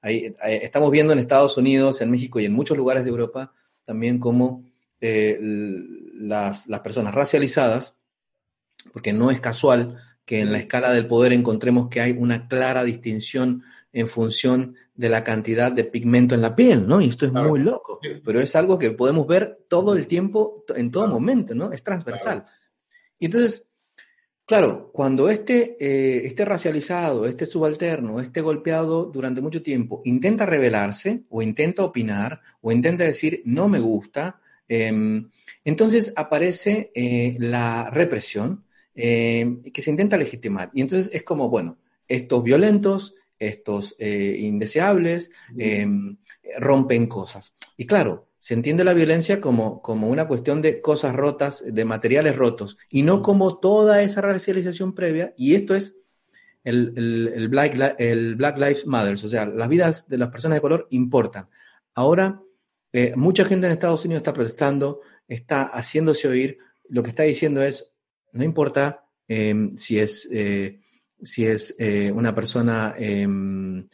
ahí, 0.00 0.34
estamos 0.42 0.90
viendo 0.90 1.12
en 1.12 1.20
Estados 1.20 1.56
Unidos, 1.56 2.00
en 2.00 2.10
México 2.10 2.40
y 2.40 2.44
en 2.44 2.52
muchos 2.52 2.76
lugares 2.76 3.04
de 3.04 3.10
Europa 3.10 3.54
también 3.84 4.18
como 4.18 4.64
eh, 5.00 5.38
las, 5.40 6.66
las 6.66 6.80
personas 6.80 7.14
racializadas, 7.14 7.94
porque 8.92 9.12
no 9.12 9.30
es 9.30 9.40
casual, 9.40 9.96
que 10.24 10.40
en 10.40 10.50
la 10.50 10.58
escala 10.58 10.90
del 10.90 11.06
poder 11.06 11.32
encontremos 11.32 11.88
que 11.88 12.00
hay 12.00 12.16
una 12.18 12.48
clara 12.48 12.82
distinción 12.82 13.62
en 13.92 14.08
función 14.08 14.74
de 14.96 15.08
la 15.08 15.22
cantidad 15.22 15.70
de 15.70 15.84
pigmento 15.84 16.34
en 16.34 16.42
la 16.42 16.56
piel, 16.56 16.84
¿no? 16.84 17.00
Y 17.00 17.10
esto 17.10 17.26
es 17.26 17.32
muy 17.32 17.60
loco, 17.60 18.00
pero 18.24 18.40
es 18.40 18.56
algo 18.56 18.76
que 18.76 18.90
podemos 18.90 19.24
ver 19.24 19.66
todo 19.68 19.94
el 19.94 20.08
tiempo, 20.08 20.64
en 20.74 20.90
todo 20.90 21.06
momento, 21.06 21.54
¿no? 21.54 21.70
Es 21.70 21.84
transversal. 21.84 22.44
Y 23.20 23.26
entonces, 23.26 23.69
Claro, 24.50 24.90
cuando 24.92 25.30
este 25.30 25.76
eh, 25.78 26.26
esté 26.26 26.44
racializado, 26.44 27.24
este 27.24 27.46
subalterno, 27.46 28.18
esté 28.18 28.40
golpeado 28.40 29.04
durante 29.04 29.40
mucho 29.40 29.62
tiempo, 29.62 30.02
intenta 30.04 30.44
rebelarse 30.44 31.22
o 31.28 31.40
intenta 31.40 31.84
opinar 31.84 32.40
o 32.60 32.72
intenta 32.72 33.04
decir 33.04 33.42
no 33.44 33.68
me 33.68 33.78
gusta, 33.78 34.40
em, 34.66 35.30
entonces 35.64 36.12
aparece 36.16 36.90
eh, 36.96 37.36
la 37.38 37.90
represión 37.90 38.64
em, 38.92 39.62
que 39.62 39.82
se 39.82 39.92
intenta 39.92 40.16
legitimar. 40.16 40.72
Y 40.74 40.80
entonces 40.80 41.10
es 41.14 41.22
como, 41.22 41.48
bueno, 41.48 41.78
estos 42.08 42.42
violentos, 42.42 43.14
estos 43.38 43.94
eh, 44.00 44.36
indeseables, 44.40 45.30
em, 45.56 46.16
rompen 46.58 47.06
cosas. 47.06 47.54
Y 47.76 47.86
claro, 47.86 48.29
se 48.40 48.54
entiende 48.54 48.84
la 48.84 48.94
violencia 48.94 49.40
como, 49.40 49.82
como 49.82 50.08
una 50.08 50.26
cuestión 50.26 50.62
de 50.62 50.80
cosas 50.80 51.14
rotas, 51.14 51.62
de 51.64 51.84
materiales 51.84 52.36
rotos, 52.36 52.78
y 52.88 53.02
no 53.02 53.22
como 53.22 53.58
toda 53.58 54.02
esa 54.02 54.22
racialización 54.22 54.94
previa, 54.94 55.34
y 55.36 55.54
esto 55.54 55.74
es 55.74 55.94
el, 56.64 56.94
el, 57.34 57.48
Black, 57.48 57.96
el 57.98 58.36
Black 58.36 58.56
Lives 58.56 58.86
Matter, 58.86 59.14
o 59.14 59.28
sea, 59.28 59.46
las 59.46 59.68
vidas 59.68 60.08
de 60.08 60.18
las 60.18 60.30
personas 60.30 60.56
de 60.56 60.62
color 60.62 60.86
importan. 60.90 61.48
Ahora, 61.94 62.40
eh, 62.92 63.12
mucha 63.14 63.44
gente 63.44 63.66
en 63.66 63.74
Estados 63.74 64.04
Unidos 64.06 64.20
está 64.20 64.32
protestando, 64.32 65.00
está 65.28 65.64
haciéndose 65.64 66.26
oír, 66.26 66.58
lo 66.88 67.02
que 67.02 67.10
está 67.10 67.22
diciendo 67.24 67.62
es, 67.62 67.92
no 68.32 68.42
importa 68.42 69.04
em, 69.28 69.76
si 69.76 69.98
es, 69.98 70.28
eh, 70.32 70.80
si 71.22 71.46
es 71.46 71.76
eh, 71.78 72.10
una 72.10 72.34
persona 72.34 72.94
em, 72.98 73.86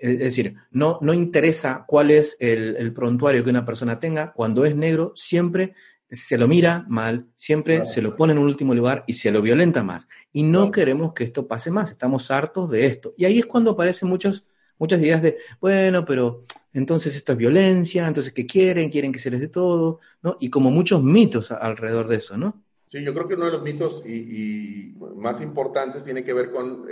es 0.00 0.18
decir, 0.18 0.54
no, 0.70 0.98
no 1.00 1.14
interesa 1.14 1.84
cuál 1.86 2.10
es 2.10 2.36
el, 2.38 2.92
prontuario 2.92 3.42
que 3.42 3.50
una 3.50 3.64
persona 3.64 3.98
tenga, 3.98 4.32
cuando 4.32 4.66
es 4.66 4.76
negro 4.76 5.12
siempre 5.14 5.74
se 6.10 6.36
lo 6.36 6.46
mira 6.46 6.84
mal, 6.88 7.26
siempre 7.36 7.86
se 7.86 8.02
lo 8.02 8.14
pone 8.14 8.34
en 8.34 8.38
un 8.38 8.46
último 8.46 8.74
lugar 8.74 9.04
y 9.06 9.14
se 9.14 9.32
lo 9.32 9.40
violenta 9.40 9.82
más. 9.82 10.06
Y 10.32 10.42
no 10.42 10.70
queremos 10.70 11.14
que 11.14 11.24
esto 11.24 11.46
pase 11.46 11.70
más, 11.70 11.90
estamos 11.90 12.30
hartos 12.30 12.70
de 12.70 12.86
esto. 12.86 13.14
Y 13.16 13.24
ahí 13.24 13.38
es 13.38 13.46
cuando 13.46 13.70
aparecen 13.70 14.08
muchos, 14.08 14.44
muchas 14.78 15.00
ideas 15.00 15.22
de, 15.22 15.38
bueno, 15.58 16.04
pero 16.04 16.44
entonces 16.74 17.16
esto 17.16 17.32
es 17.32 17.38
violencia, 17.38 18.06
entonces 18.06 18.32
¿qué 18.32 18.46
quieren? 18.46 18.90
Quieren 18.90 19.10
que 19.10 19.18
se 19.18 19.30
les 19.30 19.40
dé 19.40 19.48
todo, 19.48 20.00
¿no? 20.22 20.36
Y 20.38 20.50
como 20.50 20.70
muchos 20.70 21.02
mitos 21.02 21.50
alrededor 21.50 22.08
de 22.08 22.16
eso, 22.16 22.36
¿no? 22.36 22.62
Sí, 22.92 23.02
yo 23.02 23.14
creo 23.14 23.26
que 23.26 23.34
uno 23.34 23.46
de 23.46 23.52
los 23.52 23.62
mitos 23.62 24.06
y, 24.06 24.94
más 25.16 25.40
importantes 25.40 26.04
tiene 26.04 26.22
que 26.22 26.34
ver 26.34 26.50
con 26.50 26.86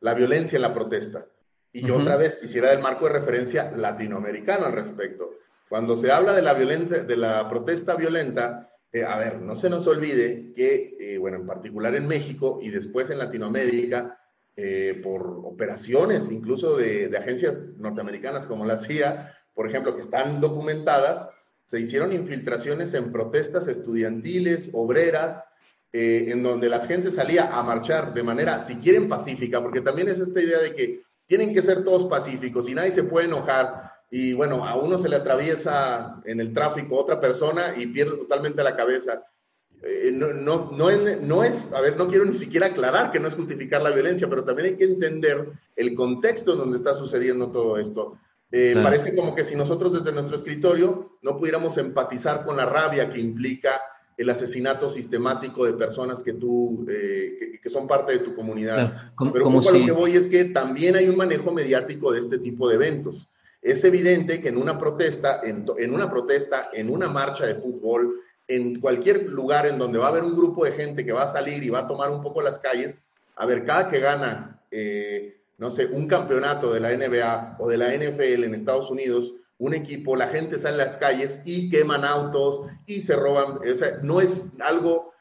la 0.00 0.14
violencia 0.14 0.56
en 0.56 0.62
la 0.62 0.72
protesta. 0.72 1.26
Y 1.72 1.86
yo 1.86 1.96
otra 1.96 2.16
vez 2.16 2.36
quisiera 2.38 2.72
el 2.72 2.80
marco 2.80 3.06
de 3.06 3.12
referencia 3.12 3.70
latinoamericano 3.70 4.66
al 4.66 4.72
respecto. 4.72 5.30
Cuando 5.68 5.96
se 5.96 6.10
habla 6.10 6.34
de 6.34 6.42
la 6.42 6.54
violencia, 6.54 7.04
de 7.04 7.16
la 7.16 7.48
protesta 7.48 7.94
violenta, 7.94 8.70
eh, 8.92 9.04
a 9.04 9.16
ver, 9.18 9.40
no 9.40 9.54
se 9.54 9.70
nos 9.70 9.86
olvide 9.86 10.52
que, 10.54 10.96
eh, 10.98 11.18
bueno, 11.18 11.36
en 11.36 11.46
particular 11.46 11.94
en 11.94 12.08
México 12.08 12.58
y 12.60 12.70
después 12.70 13.08
en 13.10 13.18
Latinoamérica, 13.18 14.18
eh, 14.56 15.00
por 15.00 15.42
operaciones 15.44 16.28
incluso 16.30 16.76
de, 16.76 17.08
de, 17.08 17.16
agencias 17.16 17.62
norteamericanas 17.78 18.46
como 18.46 18.66
la 18.66 18.78
CIA, 18.78 19.32
por 19.54 19.68
ejemplo, 19.68 19.94
que 19.94 20.02
están 20.02 20.40
documentadas, 20.40 21.28
se 21.66 21.78
hicieron 21.78 22.12
infiltraciones 22.12 22.92
en 22.94 23.12
protestas 23.12 23.68
estudiantiles, 23.68 24.70
obreras, 24.72 25.44
en 25.92 26.44
donde 26.44 26.68
la 26.68 26.80
gente 26.80 27.10
salía 27.10 27.58
a 27.58 27.64
marchar 27.64 28.14
de 28.14 28.22
manera, 28.22 28.60
si 28.60 28.76
quieren, 28.76 29.08
pacífica, 29.08 29.60
porque 29.60 29.80
también 29.80 30.08
es 30.08 30.20
esta 30.20 30.40
idea 30.40 30.60
de 30.60 30.74
que 30.74 31.02
tienen 31.30 31.54
que 31.54 31.62
ser 31.62 31.84
todos 31.84 32.06
pacíficos 32.06 32.68
y 32.68 32.74
nadie 32.74 32.90
se 32.90 33.04
puede 33.04 33.26
enojar. 33.26 33.92
Y 34.10 34.34
bueno, 34.34 34.66
a 34.66 34.74
uno 34.74 34.98
se 34.98 35.08
le 35.08 35.14
atraviesa 35.14 36.20
en 36.24 36.40
el 36.40 36.52
tráfico 36.52 36.96
otra 36.96 37.20
persona 37.20 37.72
y 37.76 37.86
pierde 37.86 38.16
totalmente 38.16 38.64
la 38.64 38.74
cabeza. 38.74 39.22
Eh, 39.80 40.10
no, 40.12 40.32
no, 40.32 40.72
no, 40.72 40.90
es, 40.90 41.22
no 41.22 41.44
es, 41.44 41.72
a 41.72 41.80
ver, 41.80 41.96
no 41.96 42.08
quiero 42.08 42.24
ni 42.24 42.34
siquiera 42.34 42.66
aclarar 42.66 43.12
que 43.12 43.20
no 43.20 43.28
es 43.28 43.36
justificar 43.36 43.80
la 43.80 43.92
violencia, 43.92 44.28
pero 44.28 44.42
también 44.42 44.70
hay 44.70 44.76
que 44.76 44.86
entender 44.86 45.52
el 45.76 45.94
contexto 45.94 46.54
en 46.54 46.58
donde 46.58 46.78
está 46.78 46.94
sucediendo 46.94 47.52
todo 47.52 47.78
esto. 47.78 48.18
Eh, 48.50 48.74
parece 48.82 49.14
como 49.14 49.32
que 49.36 49.44
si 49.44 49.54
nosotros 49.54 49.92
desde 49.92 50.10
nuestro 50.10 50.36
escritorio 50.36 51.12
no 51.22 51.38
pudiéramos 51.38 51.78
empatizar 51.78 52.44
con 52.44 52.56
la 52.56 52.66
rabia 52.66 53.12
que 53.12 53.20
implica 53.20 53.80
el 54.20 54.28
asesinato 54.28 54.90
sistemático 54.90 55.64
de 55.64 55.72
personas 55.72 56.22
que 56.22 56.34
tú, 56.34 56.86
eh, 56.90 57.58
que, 57.62 57.70
son 57.70 57.88
parte 57.88 58.12
de 58.12 58.18
tu 58.18 58.34
comunidad. 58.34 59.12
Pero 59.32 59.44
como 59.44 59.62
lo 59.62 59.86
que 59.86 59.92
voy 59.92 60.14
es 60.14 60.26
que 60.26 60.44
también 60.44 60.94
hay 60.94 61.08
un 61.08 61.16
manejo 61.16 61.50
mediático 61.52 62.12
de 62.12 62.20
este 62.20 62.38
tipo 62.38 62.68
de 62.68 62.74
eventos. 62.74 63.30
Es 63.62 63.82
evidente 63.82 64.42
que 64.42 64.50
en 64.50 64.58
una 64.58 64.78
protesta, 64.78 65.40
en, 65.42 65.94
una 65.94 66.10
protesta, 66.10 66.68
en 66.70 66.90
una 66.90 67.08
marcha 67.08 67.46
de 67.46 67.54
fútbol, 67.54 68.20
en 68.46 68.78
cualquier 68.78 69.26
lugar 69.26 69.64
en 69.64 69.78
donde 69.78 69.98
va 69.98 70.06
a 70.06 70.10
haber 70.10 70.24
un 70.24 70.36
grupo 70.36 70.66
de 70.66 70.72
gente 70.72 71.02
que 71.02 71.12
va 71.12 71.22
a 71.22 71.32
salir 71.32 71.62
y 71.62 71.70
va 71.70 71.78
a 71.78 71.88
tomar 71.88 72.10
un 72.10 72.20
poco 72.20 72.42
las 72.42 72.58
calles, 72.58 72.98
a 73.36 73.46
ver, 73.46 73.64
cada 73.64 73.90
que 73.90 74.00
gana, 74.00 74.60
eh, 74.70 75.40
no 75.56 75.70
sé, 75.70 75.86
un 75.86 76.06
campeonato 76.06 76.74
de 76.74 76.80
la 76.80 76.94
NBA 76.94 77.56
o 77.58 77.66
de 77.66 77.78
la 77.78 77.94
NFL 77.94 78.44
en 78.44 78.54
Estados 78.54 78.90
Unidos, 78.90 79.32
un 79.60 79.74
equipo, 79.74 80.16
la 80.16 80.28
gente 80.28 80.58
sale 80.58 80.82
a 80.82 80.86
las 80.86 80.98
calles 80.98 81.40
y 81.44 81.68
queman 81.68 82.04
autos 82.04 82.62
y 82.86 83.02
se 83.02 83.14
roban, 83.14 83.58
no 84.02 84.22
es 84.22 84.46
algo, 84.58 85.12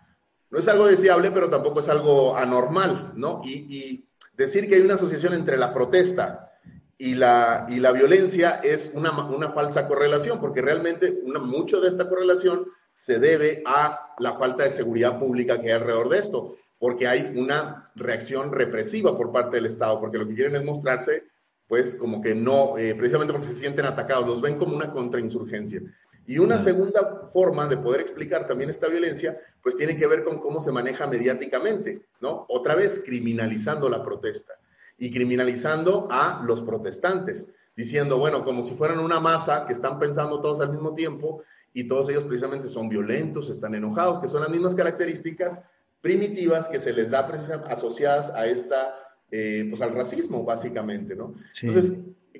no 0.50 0.60
es 0.60 0.68
algo 0.70 0.88
deseable, 0.88 1.30
pero 1.32 1.50
tampoco 1.50 1.82
es 1.82 1.90
algo 1.90 2.36
anormal, 2.36 3.12
¿no? 3.16 3.42
Y, 3.46 4.06
decir 4.38 4.70
que 4.70 4.76
hay 4.76 4.82
una 4.82 4.94
asociación 4.94 5.34
entre 5.34 5.58
la 5.58 5.74
protesta 5.74 6.54
y 6.98 7.16
la, 7.16 7.66
y 7.68 7.82
la 7.82 7.92
violencia 7.92 8.62
es 8.64 8.90
una, 8.94 9.28
una 9.28 9.52
falsa 9.52 9.86
correlación, 9.86 10.40
porque 10.40 10.62
realmente 10.62 11.20
mucho 11.26 11.82
de 11.82 11.90
esta 11.90 12.08
correlación 12.08 12.66
se 12.98 13.20
debe 13.20 13.62
a 13.66 14.14
la 14.20 14.38
falta 14.38 14.64
de 14.64 14.72
seguridad 14.72 15.20
pública 15.20 15.60
que 15.60 15.74
hay 15.74 15.80
alrededor 15.82 16.08
de 16.08 16.20
esto, 16.20 16.56
porque 16.78 17.10
hay 17.10 17.34
una 17.36 17.92
reacción 17.96 18.54
represiva 18.54 19.18
por 19.18 19.34
parte 19.34 19.58
del 19.58 19.66
Estado, 19.66 20.00
porque 20.00 20.18
lo 20.18 20.26
que 20.26 20.36
quieren 20.36 20.56
es 20.56 20.64
mostrarse 20.64 21.24
pues 21.70 21.96
como 21.96 22.20
que 22.20 22.34
no, 22.34 22.80
eh, 22.80 22.96
precisamente 22.96 23.32
porque 23.32 23.48
se 23.48 23.56
sienten 23.56 23.86
atacados, 23.86 24.28
los 24.28 24.42
ven 24.42 24.58
como 24.58 24.76
una 24.76 24.92
contrainsurgencia. 24.92 25.82
Y 26.26 26.40
una 26.40 26.58
segunda 26.58 27.30
forma 27.32 27.68
de 27.68 27.78
poder 27.78 28.02
explicar 28.02 28.48
también 28.48 28.72
esta 28.72 28.88
violencia, 28.88 29.40
pues 29.62 29.78
tiene 29.78 29.96
que 29.96 30.08
ver 30.08 30.24
con 30.24 30.40
cómo 30.40 30.60
se 30.62 30.72
maneja 30.72 31.06
mediáticamente, 31.06 32.02
¿no? 32.22 32.46
Otra 32.50 32.74
vez, 32.74 33.02
criminalizando 33.06 33.88
la 33.88 34.04
protesta 34.04 34.54
y 34.98 35.12
criminalizando 35.12 36.08
a 36.10 36.44
los 36.44 36.62
protestantes, 36.64 37.48
diciendo, 37.76 38.18
bueno, 38.18 38.44
como 38.44 38.64
si 38.64 38.74
fueran 38.74 39.00
una 39.00 39.20
masa 39.20 39.68
que 39.68 39.74
están 39.74 40.00
pensando 40.00 40.42
todos 40.42 40.60
al 40.62 40.72
mismo 40.72 40.96
tiempo 40.96 41.44
y 41.72 41.88
todos 41.88 42.10
ellos 42.10 42.24
precisamente 42.24 42.68
son 42.68 42.90
violentos, 42.90 43.48
están 43.50 43.76
enojados, 43.76 44.20
que 44.20 44.28
son 44.28 44.42
las 44.42 44.50
mismas 44.50 44.74
características 44.74 45.62
primitivas 46.02 46.68
que 46.68 46.80
se 46.80 46.94
les 46.94 47.12
da 47.12 47.28
precisamente 47.28 47.72
asociadas 47.72 48.32
a 48.32 48.48
esta 48.48 49.09
eh, 49.32 49.68
pues 49.70 49.82
al 49.82 49.94
racismo, 49.94 50.44
básicamente, 50.44 51.16
¿no? 51.16 51.36
Entonces, 51.62 51.98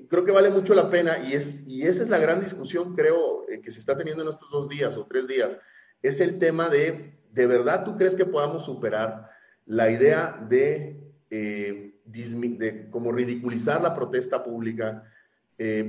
creo 0.08 0.24
que 0.24 0.32
vale 0.32 0.50
mucho 0.50 0.74
la 0.74 0.90
pena 0.90 1.18
y, 1.24 1.34
es, 1.34 1.60
y 1.66 1.82
esa 1.82 2.02
es 2.02 2.08
la 2.08 2.18
gran 2.18 2.40
discusión, 2.40 2.96
creo, 2.96 3.48
eh, 3.48 3.60
que 3.60 3.70
se 3.70 3.78
está 3.78 3.96
teniendo 3.96 4.24
en 4.24 4.30
estos 4.30 4.50
dos 4.50 4.68
días 4.68 4.96
o 4.96 5.06
tres 5.06 5.28
días, 5.28 5.56
es 6.02 6.20
el 6.20 6.40
tema 6.40 6.68
de, 6.68 7.14
¿de 7.32 7.46
verdad 7.46 7.84
tú 7.84 7.96
crees 7.96 8.16
que 8.16 8.24
podamos 8.24 8.64
superar 8.64 9.30
la 9.66 9.90
idea 9.90 10.44
de, 10.48 11.00
eh, 11.30 11.94
de 12.04 12.88
como 12.90 13.12
ridiculizar 13.12 13.82
la 13.82 13.94
protesta 13.94 14.42
pública? 14.42 15.04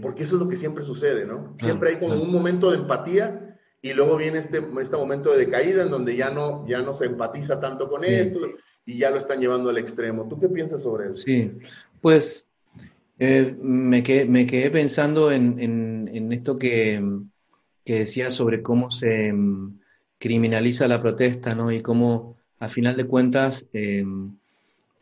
porque 0.02 0.24
eso 0.24 0.36
es 0.36 0.42
lo 0.42 0.50
que 0.50 0.58
siempre 0.58 0.84
sucede, 0.84 1.26
¿no? 1.26 1.56
Siempre 1.58 1.92
hay 1.92 1.96
como 1.96 2.22
un 2.22 2.30
momento 2.30 2.72
de 2.72 2.80
empatía 2.80 3.58
y 3.82 3.94
luego 3.94 4.18
viene 4.18 4.40
este, 4.40 4.62
este 4.82 4.98
momento 4.98 5.32
de 5.32 5.46
decaída 5.46 5.84
en 5.84 5.92
donde 5.92 6.18
ya 6.18 6.30
no, 6.30 6.68
ya 6.68 6.82
no 6.82 6.94
se 6.94 7.06
empatiza 7.06 7.62
tanto 7.62 7.88
con 7.88 8.04
esto 8.04 8.40
y 8.86 8.98
ya 8.98 9.10
lo 9.10 9.18
están 9.18 9.40
llevando 9.40 9.70
al 9.70 9.78
extremo. 9.78 10.28
¿Tú 10.28 10.40
qué 10.40 10.50
piensas 10.50 10.84
sobre 10.84 11.12
eso? 11.12 11.22
Sí, 11.22 11.52
pues 12.02 12.46
eh, 13.20 13.56
me, 13.62 14.02
quedé, 14.04 14.26
me, 14.26 14.46
quedé, 14.46 14.72
pensando 14.72 15.32
en, 15.32 15.60
en, 15.60 16.32
esto 16.32 16.58
que, 16.58 17.02
que 17.86 18.00
decía 18.00 18.30
sobre 18.30 18.62
cómo 18.62 18.90
se 18.90 19.32
mm, 19.32 19.80
criminaliza 20.18 20.88
la 20.88 21.02
protesta, 21.02 21.54
¿no? 21.54 21.72
Y 21.72 21.82
cómo, 21.82 22.38
a 22.60 22.68
final 22.70 22.96
de 22.96 23.06
cuentas, 23.06 23.68
eh, 23.74 24.04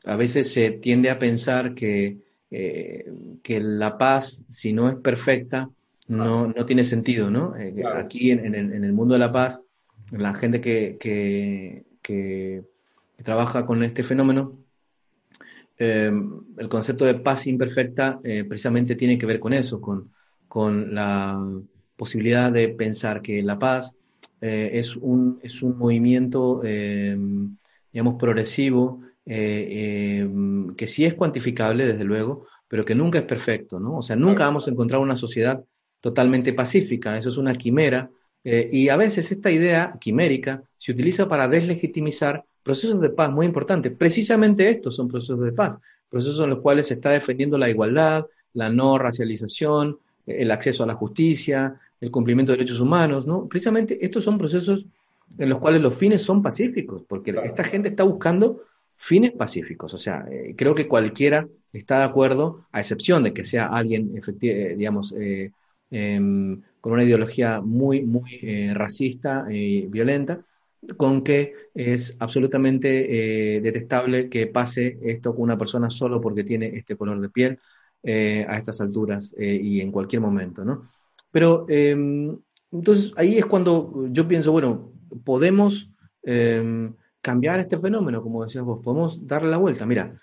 a 0.06 0.16
veces 0.16 0.52
se 0.52 0.72
tiende 0.72 1.10
a 1.10 1.20
pensar 1.20 1.76
que, 1.76 2.18
eh, 2.52 3.12
que 3.44 3.60
la 3.60 3.98
paz, 3.98 4.42
si 4.50 4.74
no 4.74 4.90
es 4.90 4.96
perfecta, 4.96 5.70
no, 6.08 6.48
no 6.48 6.66
tiene 6.66 6.84
sentido, 6.84 7.30
¿no? 7.30 7.54
Aquí 7.96 8.32
en, 8.32 8.56
el, 8.56 8.74
en, 8.74 8.84
el, 8.84 8.94
mundo 8.94 9.14
de 9.14 9.20
la 9.20 9.32
paz, 9.32 9.62
la 10.12 10.34
gente 10.34 10.60
que, 10.60 10.98
que, 11.00 12.64
que 13.20 13.24
trabaja 13.26 13.66
con 13.66 13.84
este 13.84 14.02
fenómeno, 14.02 14.60
eh, 15.78 16.10
el 16.58 16.70
concepto 16.70 17.04
de 17.04 17.16
paz 17.16 17.48
imperfecta 17.48 18.22
eh, 18.24 18.46
precisamente 18.46 18.96
tiene 18.96 19.18
que 19.18 19.26
ver 19.26 19.42
con 19.42 19.52
eso, 19.52 19.82
con, 19.82 20.14
con 20.48 20.96
la 20.96 21.38
posibilidad 21.98 22.50
de 22.50 22.70
pensar 22.70 23.22
que 23.22 23.44
la 23.44 23.60
paz 23.60 23.94
eh, 24.40 24.70
es, 24.72 24.96
un, 24.96 25.38
es 25.44 25.62
un 25.62 25.78
movimiento, 25.78 26.62
digamos, 27.92 28.16
progresivo, 28.18 29.02
que 29.26 30.88
sí 30.88 31.04
es 31.04 31.14
cuantificable, 31.16 31.88
desde 31.88 32.06
luego, 32.06 32.48
pero 32.70 32.86
que 32.86 32.96
nunca 32.96 33.20
es 33.20 33.26
perfecto, 33.26 33.82
¿no? 33.82 33.98
O 33.98 34.02
sea, 34.02 34.16
nunca 34.16 34.46
vamos 34.46 34.66
a 34.66 34.72
encontrar 34.72 35.02
una 35.02 35.18
sociedad 35.18 35.62
totalmente 36.00 36.54
pacífica, 36.54 37.18
eso 37.18 37.28
es 37.28 37.36
una 37.36 37.56
quimera, 37.56 38.10
y 38.44 38.90
a 38.90 38.96
veces 38.96 39.32
esta 39.32 39.52
idea 39.52 39.96
quimérica 40.00 40.64
se 40.78 40.94
utiliza 40.94 41.28
para 41.28 41.48
deslegitimizar 41.48 42.44
procesos 42.64 43.02
de 43.02 43.10
paz 43.10 43.32
muy 43.32 43.46
importantes. 43.46 43.92
Precisamente 43.98 44.70
estos 44.70 44.96
son 44.96 45.08
procesos 45.08 45.42
de 45.42 45.52
paz, 45.52 45.78
procesos 46.10 46.44
en 46.44 46.52
los 46.52 46.60
cuales 46.60 46.88
se 46.88 46.96
está 46.96 47.10
defendiendo 47.10 47.58
la 47.58 47.70
igualdad, 47.70 48.26
la 48.54 48.70
no 48.70 48.98
racialización, 48.98 50.00
el 50.26 50.52
acceso 50.52 50.84
a 50.84 50.88
la 50.88 50.96
justicia, 50.96 51.80
el 52.00 52.12
cumplimiento 52.12 52.52
de 52.52 52.60
derechos 52.60 52.80
humanos, 52.80 53.28
¿no? 53.28 53.48
Precisamente 53.48 53.98
estos 54.02 54.24
son 54.24 54.38
procesos 54.38 54.86
en 55.38 55.50
los 55.50 55.60
cuales 55.60 55.82
los 55.82 55.98
fines 55.98 56.22
son 56.22 56.42
pacíficos, 56.42 57.04
porque 57.08 57.36
esta 57.44 57.64
gente 57.64 57.90
está 57.90 58.04
buscando 58.04 58.64
fines 58.96 59.32
pacíficos. 59.32 59.94
O 59.94 59.98
sea, 59.98 60.26
eh, 60.32 60.54
creo 60.58 60.76
que 60.76 60.88
cualquiera 60.88 61.48
está 61.72 62.00
de 62.00 62.06
acuerdo, 62.06 62.66
a 62.72 62.80
excepción 62.80 63.24
de 63.24 63.34
que 63.34 63.46
sea 63.46 63.68
alguien, 63.68 64.20
eh, 64.42 64.76
digamos, 64.78 65.14
eh, 65.18 65.52
em, 65.92 66.62
con 66.82 66.94
una 66.94 67.04
ideología 67.04 67.62
muy, 67.62 68.02
muy 68.02 68.72
racista 68.74 69.46
y 69.50 69.88
violenta, 69.88 70.40
con 70.98 71.24
que 71.24 71.54
es 71.74 72.16
absolutamente 72.20 73.60
detestable 73.62 74.30
que 74.30 74.48
pase 74.48 74.98
esto 75.04 75.34
con 75.34 75.44
una 75.44 75.58
persona 75.58 75.90
solo 75.90 76.22
porque 76.22 76.44
tiene 76.44 76.68
este 76.68 76.96
color 76.96 77.20
de 77.20 77.30
piel 77.30 77.60
a 78.04 78.58
estas 78.58 78.80
alturas 78.82 79.36
y 79.38 79.82
en 79.82 79.92
cualquier 79.92 80.22
momento, 80.22 80.64
¿no? 80.64 80.90
Pero 81.32 81.66
em, 81.70 82.38
entonces 82.72 83.12
ahí 83.16 83.38
es 83.38 83.46
cuando 83.46 84.08
yo 84.12 84.28
pienso, 84.28 84.52
bueno, 84.52 84.92
podemos 85.24 85.90
em, 86.24 86.94
cambiar 87.22 87.60
este 87.60 87.78
fenómeno, 87.78 88.22
como 88.22 88.44
decías 88.44 88.64
vos, 88.64 88.82
podemos 88.84 89.26
darle 89.28 89.50
la 89.50 89.58
vuelta. 89.58 89.86
Mira, 89.86 90.20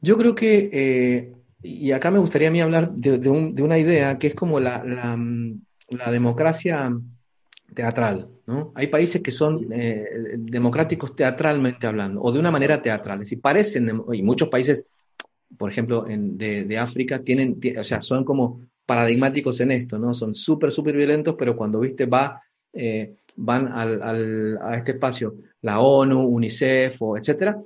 yo 0.00 0.16
creo 0.16 0.34
que, 0.34 0.70
eh, 0.72 1.32
y 1.64 1.92
acá 1.92 2.10
me 2.10 2.18
gustaría 2.18 2.48
a 2.48 2.50
mí 2.50 2.60
hablar 2.60 2.92
de, 2.92 3.28
una 3.28 3.78
idea 3.78 4.18
que 4.18 4.26
es 4.26 4.34
como 4.34 4.60
la, 4.60 4.84
la, 4.84 6.10
democracia 6.10 6.94
teatral, 7.74 8.28
¿no? 8.46 8.72
Hay 8.74 8.88
países 8.88 9.22
que 9.22 9.32
son 9.32 9.72
eh, 9.72 10.04
democráticos 10.36 11.16
teatralmente 11.16 11.86
hablando, 11.86 12.20
o 12.20 12.30
de 12.30 12.38
una 12.38 12.50
manera 12.50 12.82
teatral, 12.82 13.22
es 13.22 13.30
decir, 13.30 13.40
parecen, 13.40 14.02
y 14.12 14.22
muchos 14.22 14.50
países, 14.50 14.90
por 15.56 15.70
ejemplo, 15.70 16.06
en, 16.06 16.36
de, 16.36 16.78
África, 16.78 17.20
tienen, 17.22 17.58
o 17.78 17.84
sea, 17.84 18.02
son 18.02 18.24
como 18.24 18.60
paradigmáticos 18.84 19.58
en 19.60 19.70
esto, 19.70 19.98
¿no? 19.98 20.12
Son 20.12 20.34
súper, 20.34 20.70
súper 20.70 20.94
violentos, 20.94 21.34
pero 21.38 21.56
cuando, 21.56 21.80
viste, 21.80 22.04
va... 22.04 22.42
Eh, 22.74 23.14
van 23.36 23.68
al, 23.68 24.58
a 24.62 24.76
este 24.76 24.92
espacio, 24.92 25.34
la 25.62 25.80
ONU, 25.80 26.20
UNICEF, 26.20 26.98
etcétera, 27.18 27.60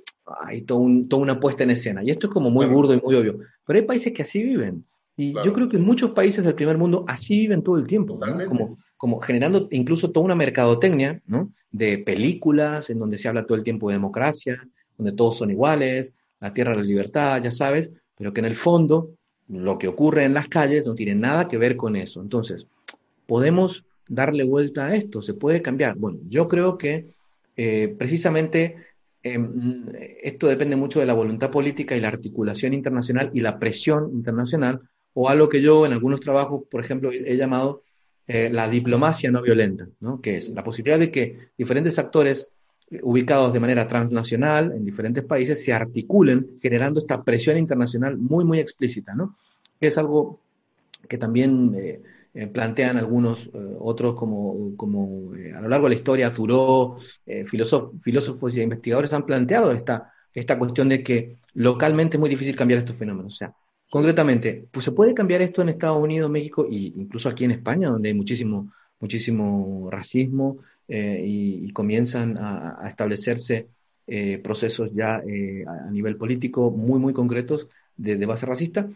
hay 0.45 0.63
todo 0.63 0.87
toda 1.09 1.23
una 1.23 1.41
puesta 1.41 1.65
en 1.65 1.71
escena. 1.71 2.03
Y 2.03 2.11
esto 2.11 2.27
es 2.27 2.33
como 2.33 2.51
muy 2.51 2.67
burdo 2.67 2.95
y 2.95 3.01
muy 3.01 3.15
obvio. 3.15 3.39
Pero 3.67 3.79
hay 3.79 3.85
países 3.85 4.13
que 4.13 4.23
así 4.23 4.43
viven. 4.43 4.85
Y 5.17 5.35
yo 5.45 5.53
creo 5.53 5.69
que 5.69 5.79
muchos 5.79 6.13
países 6.13 6.45
del 6.45 6.55
primer 6.55 6.79
mundo 6.79 7.05
así 7.09 7.41
viven 7.41 7.63
todo 7.63 7.77
el 7.77 7.87
tiempo, 7.89 8.21
como, 8.47 8.79
como 8.97 9.21
generando 9.21 9.67
incluso 9.73 10.13
toda 10.13 10.27
una 10.27 10.37
mercadotecnia 10.37 11.21
¿no? 11.27 11.53
de 11.73 11.99
películas 11.99 12.89
en 12.89 13.01
donde 13.01 13.19
se 13.19 13.29
habla 13.29 13.45
todo 13.45 13.59
el 13.59 13.65
tiempo 13.65 13.89
de 13.89 13.95
democracia, 13.95 14.63
donde 14.97 15.13
todos 15.13 15.39
son 15.39 15.51
iguales, 15.51 16.15
la 16.39 16.55
tierra 16.55 16.71
de 16.71 16.79
la 16.79 16.85
libertad, 16.85 17.43
ya 17.43 17.51
sabes, 17.51 17.91
pero 18.17 18.33
que 18.33 18.41
en 18.41 18.47
el 18.47 18.55
fondo 18.55 19.11
lo 19.49 19.77
que 19.77 19.89
ocurre 19.89 20.25
en 20.25 20.35
las 20.35 20.49
calles 20.49 20.87
no 20.87 20.95
tiene 20.95 21.17
nada 21.17 21.49
que 21.49 21.59
ver 21.59 21.77
con 21.77 21.97
eso. 21.97 22.23
Entonces, 22.23 22.67
podemos 23.27 23.85
darle 24.09 24.45
vuelta 24.45 24.87
a 24.87 24.95
esto? 24.95 25.23
¿Se 25.23 25.35
puede 25.35 25.63
cambiar? 25.63 25.97
Bueno, 25.97 26.19
yo 26.29 26.49
creo 26.49 26.77
que 26.79 27.07
eh, 27.57 27.95
precisamente 27.97 28.77
em, 29.23 29.85
esto 30.23 30.47
depende 30.47 30.77
mucho 30.77 31.01
de 31.01 31.07
la 31.07 31.15
voluntad 31.15 31.51
política 31.51 31.97
y 31.97 32.01
la 32.01 32.09
articulación 32.09 32.75
internacional 32.75 33.31
y 33.35 33.41
la 33.41 33.59
presión 33.59 34.11
internacional, 34.13 34.81
o 35.15 35.29
algo 35.29 35.49
que 35.49 35.61
yo 35.61 35.85
en 35.85 35.93
algunos 35.93 36.21
trabajos, 36.21 36.65
por 36.71 36.81
ejemplo, 36.83 37.11
he 37.13 37.37
llamado 37.37 37.83
eh, 38.27 38.51
la 38.51 38.69
diplomacia 38.69 39.31
no 39.31 39.43
violenta, 39.43 39.89
¿no? 40.01 40.21
que 40.21 40.37
es 40.37 40.51
la 40.51 40.63
posibilidad 40.63 40.99
de 40.99 41.11
que 41.11 41.39
diferentes 41.57 41.99
actores 41.99 42.51
ubicados 43.03 43.53
de 43.53 43.61
manera 43.61 43.87
transnacional 43.87 44.73
en 44.73 44.85
diferentes 44.85 45.25
países 45.25 45.65
se 45.65 45.73
articulen 45.73 46.59
generando 46.61 47.01
esta 47.01 47.23
presión 47.23 47.59
internacional 47.59 48.17
muy, 48.17 48.45
muy 48.45 48.61
explícita, 48.61 49.15
¿no? 49.15 49.37
es 49.81 49.99
algo 49.99 50.41
que 51.09 51.19
también 51.19 51.75
eh, 51.77 52.01
eh, 52.35 52.47
plantean 52.47 52.99
algunos 52.99 53.47
eh, 53.47 53.51
otros 53.79 54.15
como, 54.15 54.77
como 54.77 55.35
eh, 55.35 55.53
a 55.55 55.61
lo 55.61 55.69
largo 55.69 55.87
de 55.87 55.95
la 55.95 55.97
historia, 55.97 56.33
Thoreau, 56.33 56.99
filósofos 57.47 58.57
y 58.57 58.61
investigadores 58.61 59.13
han 59.13 59.25
planteado 59.25 59.73
esta, 59.73 60.13
esta 60.35 60.59
cuestión 60.59 60.89
de 60.91 61.03
que 61.03 61.39
localmente 61.55 62.17
es 62.17 62.21
muy 62.21 62.29
difícil 62.29 62.55
cambiar 62.55 62.81
estos 62.81 62.97
fenómenos. 62.97 63.35
O 63.35 63.37
sea, 63.37 63.55
concretamente, 63.91 64.69
pues 64.71 64.85
se 64.85 64.93
puede 64.93 65.15
cambiar 65.15 65.41
esto 65.43 65.63
en 65.63 65.71
Estados 65.71 66.03
Unidos, 66.03 66.31
México 66.31 66.67
e 66.71 66.93
incluso 66.97 67.29
aquí 67.29 67.45
en 67.45 67.53
España, 67.53 67.89
donde 67.89 68.11
hay 68.11 68.15
muchísimo, 68.15 68.73
muchísimo 69.01 69.89
racismo 69.91 70.59
y, 70.87 71.71
comienzan 71.73 72.39
a, 72.39 72.87
establecerse 72.89 73.69
procesos 74.43 74.91
ya 74.95 75.17
a 75.17 75.91
nivel 75.91 76.17
político 76.17 76.71
muy, 76.71 76.99
muy 76.99 77.13
concretos 77.13 77.69
de 77.97 78.27
base 78.27 78.47
racista. 78.47 78.89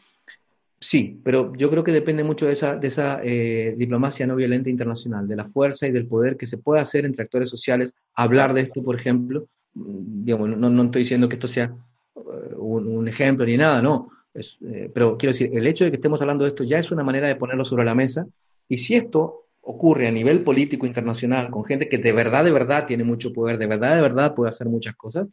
Sí, 0.83 1.21
pero 1.23 1.55
yo 1.55 1.71
creo 1.71 1.85
que 1.85 1.93
depende 1.93 2.25
mucho 2.25 2.47
de 2.47 2.53
esa, 2.53 3.21
eh, 3.23 3.73
diplomacia 3.79 4.27
no 4.27 4.35
violenta 4.35 4.69
internacional, 4.69 5.29
de 5.29 5.37
la 5.37 5.47
fuerza 5.47 5.87
y 5.87 5.93
del 5.93 6.09
poder 6.09 6.37
que 6.37 6.45
se 6.45 6.59
puede 6.59 6.81
hacer 6.81 7.05
entre 7.05 7.23
actores 7.23 7.49
sociales. 7.49 7.95
Hablar 8.17 8.53
de 8.53 8.63
esto, 8.63 8.83
por 8.83 8.97
ejemplo, 8.97 9.47
mm, 9.75 10.25
digamos, 10.25 10.49
no, 10.49 10.69
no 10.69 10.83
estoy 10.83 11.03
diciendo 11.03 11.29
que 11.29 11.37
esto 11.37 11.47
sea 11.47 11.73
eh, 12.17 12.55
un, 12.57 13.07
ejemplo 13.07 13.47
ni 13.47 13.57
nada, 13.57 13.81
no. 13.81 14.11
Eh, 14.35 14.91
pero 14.93 15.17
quiero 15.17 15.33
decir, 15.33 15.57
el 15.57 15.69
hecho 15.69 15.85
de 15.85 15.93
que 15.93 15.99
estemos 15.99 16.21
hablando 16.21 16.43
de 16.43 16.49
esto 16.49 16.65
ya 16.65 16.79
es 16.79 16.91
una 16.91 17.05
manera 17.05 17.29
de 17.29 17.37
ponerlo 17.37 17.65
sobre 17.65 17.85
la 17.85 17.95
mesa. 17.95 18.27
Y 18.69 18.79
si 18.79 18.97
esto 18.97 19.45
ocurre 19.61 20.09
a 20.09 20.11
nivel 20.11 20.43
político 20.43 20.85
internacional, 20.85 21.49
con 21.51 21.65
gente 21.65 21.89
que 21.89 21.99
de 21.99 22.13
verdad, 22.13 22.43
de 22.43 22.51
verdad 22.51 22.87
tiene 22.87 23.05
mucho 23.05 23.33
poder, 23.33 23.57
de 23.57 23.69
verdad, 23.69 23.95
de 23.95 24.03
verdad 24.03 24.35
puede 24.35 24.51
hacer 24.51 24.67
muchas 24.67 24.97
cosas, 24.97 25.29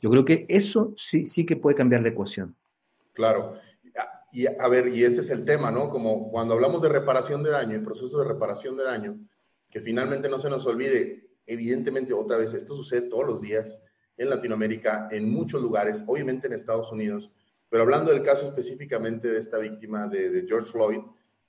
yo 0.00 0.08
creo 0.08 0.24
que 0.24 0.46
eso 0.48 0.94
sí, 0.96 1.26
sí 1.26 1.44
que 1.44 1.56
puede 1.56 1.76
cambiar 1.76 2.00
la 2.00 2.08
ecuación. 2.08 2.54
Claro. 3.12 3.58
Y 4.34 4.48
a 4.48 4.66
ver, 4.66 4.88
y 4.88 5.04
ese 5.04 5.20
es 5.20 5.30
el 5.30 5.44
tema, 5.44 5.70
¿no? 5.70 5.88
Como 5.90 6.28
cuando 6.32 6.54
hablamos 6.54 6.82
de 6.82 6.88
reparación 6.88 7.44
de 7.44 7.50
daño, 7.50 7.76
el 7.76 7.84
proceso 7.84 8.18
de 8.18 8.26
reparación 8.26 8.76
de 8.76 8.82
daño, 8.82 9.16
que 9.70 9.80
finalmente 9.80 10.28
no 10.28 10.40
se 10.40 10.50
nos 10.50 10.66
olvide, 10.66 11.30
evidentemente 11.46 12.12
otra 12.12 12.36
vez, 12.36 12.52
esto 12.52 12.74
sucede 12.74 13.02
todos 13.02 13.24
los 13.24 13.40
días 13.40 13.80
en 14.16 14.28
Latinoamérica, 14.28 15.06
en 15.12 15.30
muchos 15.30 15.62
lugares, 15.62 16.02
obviamente 16.08 16.48
en 16.48 16.54
Estados 16.54 16.90
Unidos, 16.90 17.30
pero 17.68 17.84
hablando 17.84 18.10
del 18.10 18.24
caso 18.24 18.48
específicamente 18.48 19.28
de 19.28 19.38
esta 19.38 19.58
víctima 19.58 20.08
de, 20.08 20.44
George 20.48 20.72
Floyd, 20.72 20.98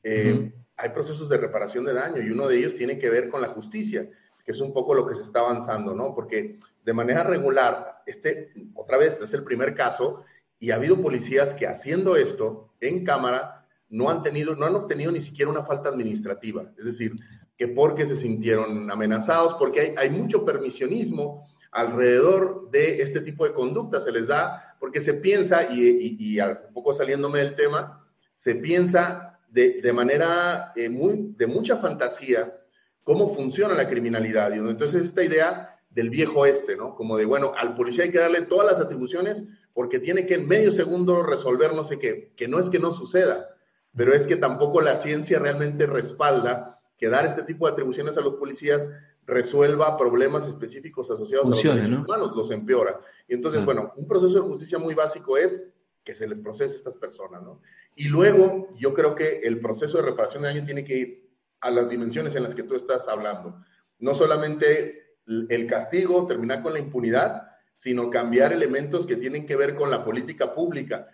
eh, 0.04 0.54
hay 0.78 0.90
procesos 0.92 1.28
de 1.28 1.38
reparación 1.38 1.86
de 1.86 1.94
daño 1.94 2.22
y 2.22 2.30
uno 2.30 2.48
de 2.48 2.60
ellos 2.60 2.76
tiene 2.76 3.00
que 3.00 3.10
ver 3.10 3.30
con 3.30 3.42
la 3.42 3.48
justicia, 3.48 4.08
que 4.46 4.52
es 4.52 4.62
un 4.62 4.72
poco 4.72 4.94
lo 4.94 5.08
que 5.08 5.16
se 5.16 5.24
está 5.24 5.40
avanzando, 5.40 5.96
¿no? 5.96 6.14
Porque 6.14 6.60
de 6.84 6.94
manera 6.94 7.24
regular, 7.24 8.04
este, 8.06 8.54
otra 8.76 9.00
vez, 9.00 9.18
no 9.18 9.26
es 9.26 9.34
el 9.34 9.44
primer 9.44 9.74
caso, 9.74 10.24
y 10.66 10.72
ha 10.72 10.78
habido 10.78 11.00
policías 11.00 11.54
que 11.54 11.68
haciendo 11.68 12.16
esto 12.16 12.74
en 12.82 13.06
cámara 13.06 13.68
no 13.88 14.10
han 14.10 14.24
tenido, 14.24 14.56
no 14.56 14.66
han 14.66 14.74
obtenido 14.74 15.12
ni 15.12 15.22
siquiera 15.22 15.52
una 15.52 15.64
falta 15.64 15.90
administrativa. 15.90 16.72
Es 16.76 16.86
decir, 16.86 17.12
que 17.56 17.68
porque 17.68 18.08
se 18.08 18.16
sintieron 18.16 18.90
amenazados, 18.90 19.54
porque 19.60 19.82
hay, 19.82 19.94
hay 19.96 20.10
mucho 20.10 20.44
permisionismo 20.44 21.48
alrededor 21.72 22.72
de 22.72 23.00
este 23.04 23.22
tipo 23.22 23.46
de 23.46 23.54
conducta. 23.54 24.00
Se 24.00 24.12
les 24.12 24.26
da, 24.26 24.76
porque 24.80 25.02
se 25.02 25.14
piensa, 25.14 25.72
y, 25.72 26.18
y, 26.20 26.40
un 26.40 26.74
poco 26.74 26.96
saliéndome 26.96 27.38
del 27.38 27.54
tema, 27.54 28.04
se 28.34 28.56
piensa 28.56 29.38
de, 29.48 29.82
de 29.84 29.94
manera 29.94 30.74
eh, 30.76 30.90
muy, 30.90 31.36
de 31.38 31.46
mucha 31.46 31.78
fantasía 31.78 32.60
cómo 33.04 33.36
funciona 33.36 33.76
la 33.76 33.88
criminalidad. 33.88 34.52
Y 34.52 34.58
entonces 34.58 35.06
esta 35.06 35.24
idea 35.24 35.78
del 35.92 36.10
viejo 36.10 36.48
este, 36.48 36.76
¿no? 36.76 36.96
Como 36.96 37.18
de, 37.18 37.26
bueno, 37.26 37.54
al 37.56 37.76
policía 37.76 38.06
hay 38.06 38.12
que 38.12 38.18
darle 38.18 38.48
todas 38.48 38.72
las 38.72 38.84
atribuciones 38.84 39.46
porque 39.76 40.00
tiene 40.00 40.26
que 40.26 40.36
en 40.36 40.48
medio 40.48 40.72
segundo 40.72 41.22
resolver 41.22 41.74
no 41.76 41.84
sé 41.84 42.00
qué, 42.00 42.32
que 42.38 42.48
no 42.48 42.60
es 42.60 42.70
que 42.70 42.80
no 42.80 42.92
suceda, 42.92 43.50
pero 43.94 44.14
es 44.14 44.26
que 44.26 44.38
tampoco 44.38 44.80
la 44.80 44.96
ciencia 44.96 45.38
realmente 45.38 45.86
respalda 45.86 46.80
que 46.98 47.10
dar 47.10 47.26
este 47.26 47.44
tipo 47.44 47.68
de 47.68 47.74
atribuciones 47.74 48.18
a 48.18 48.22
los 48.22 48.36
policías 48.36 48.88
resuelva 49.26 49.98
problemas 49.98 50.48
específicos 50.48 51.12
asociados 51.12 51.48
a 51.48 51.76
los 51.76 52.00
humanos, 52.00 52.38
los 52.38 52.52
empeora. 52.52 53.02
Y 53.28 53.34
entonces, 53.34 53.66
bueno, 53.66 53.92
un 53.98 54.08
proceso 54.08 54.36
de 54.36 54.48
justicia 54.48 54.80
muy 54.80 54.94
básico 54.94 55.38
es 55.38 55.68
que 56.06 56.16
se 56.16 56.26
les 56.26 56.40
procese 56.40 56.76
a 56.76 56.78
estas 56.78 56.96
personas, 56.96 57.44
¿no? 57.44 57.60
Y 57.96 58.06
luego, 58.06 58.70
yo 58.76 58.94
creo 58.94 59.14
que 59.14 59.40
el 59.40 59.60
proceso 59.60 59.98
de 59.98 60.04
reparación 60.04 60.44
de 60.44 60.50
daño 60.50 60.66
tiene 60.66 60.86
que 60.86 60.98
ir 60.98 61.30
a 61.60 61.70
las 61.70 61.90
dimensiones 61.90 62.34
en 62.36 62.44
las 62.44 62.56
que 62.56 62.64
tú 62.64 62.76
estás 62.76 63.10
hablando. 63.10 63.62
No 64.00 64.16
solamente 64.16 65.18
el 65.26 65.68
castigo, 65.68 66.28
terminar 66.28 66.64
con 66.64 66.72
la 66.72 66.80
impunidad, 66.80 67.55
sino 67.78 68.10
cambiar 68.10 68.54
elementos 68.54 69.06
que 69.06 69.16
tienen 69.16 69.46
que 69.46 69.56
ver 69.56 69.76
con 69.76 69.92
la 69.92 70.04
política 70.04 70.54
pública 70.54 71.08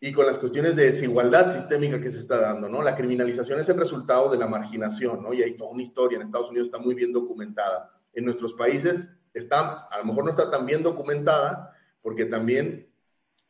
y 0.00 0.12
con 0.12 0.26
las 0.26 0.38
cuestiones 0.38 0.76
de 0.76 0.86
desigualdad 0.86 1.50
sistémica 1.50 2.00
que 2.00 2.10
se 2.10 2.20
está 2.20 2.40
dando, 2.40 2.68
¿no? 2.68 2.82
La 2.82 2.96
criminalización 2.96 3.60
es 3.60 3.68
el 3.68 3.76
resultado 3.76 4.30
de 4.30 4.38
la 4.38 4.46
marginación, 4.46 5.22
¿no? 5.22 5.34
Y 5.34 5.42
hay 5.42 5.56
toda 5.58 5.70
una 5.70 5.82
historia, 5.82 6.16
en 6.16 6.26
Estados 6.26 6.48
Unidos 6.48 6.68
está 6.68 6.78
muy 6.78 6.94
bien 6.94 7.12
documentada. 7.12 7.92
En 8.14 8.24
nuestros 8.24 8.54
países 8.54 9.06
está, 9.34 9.86
a 9.88 9.98
lo 9.98 10.06
mejor 10.06 10.24
no 10.24 10.30
está 10.30 10.50
tan 10.50 10.64
bien 10.64 10.82
documentada, 10.82 11.76
porque 12.00 12.24
también, 12.24 12.88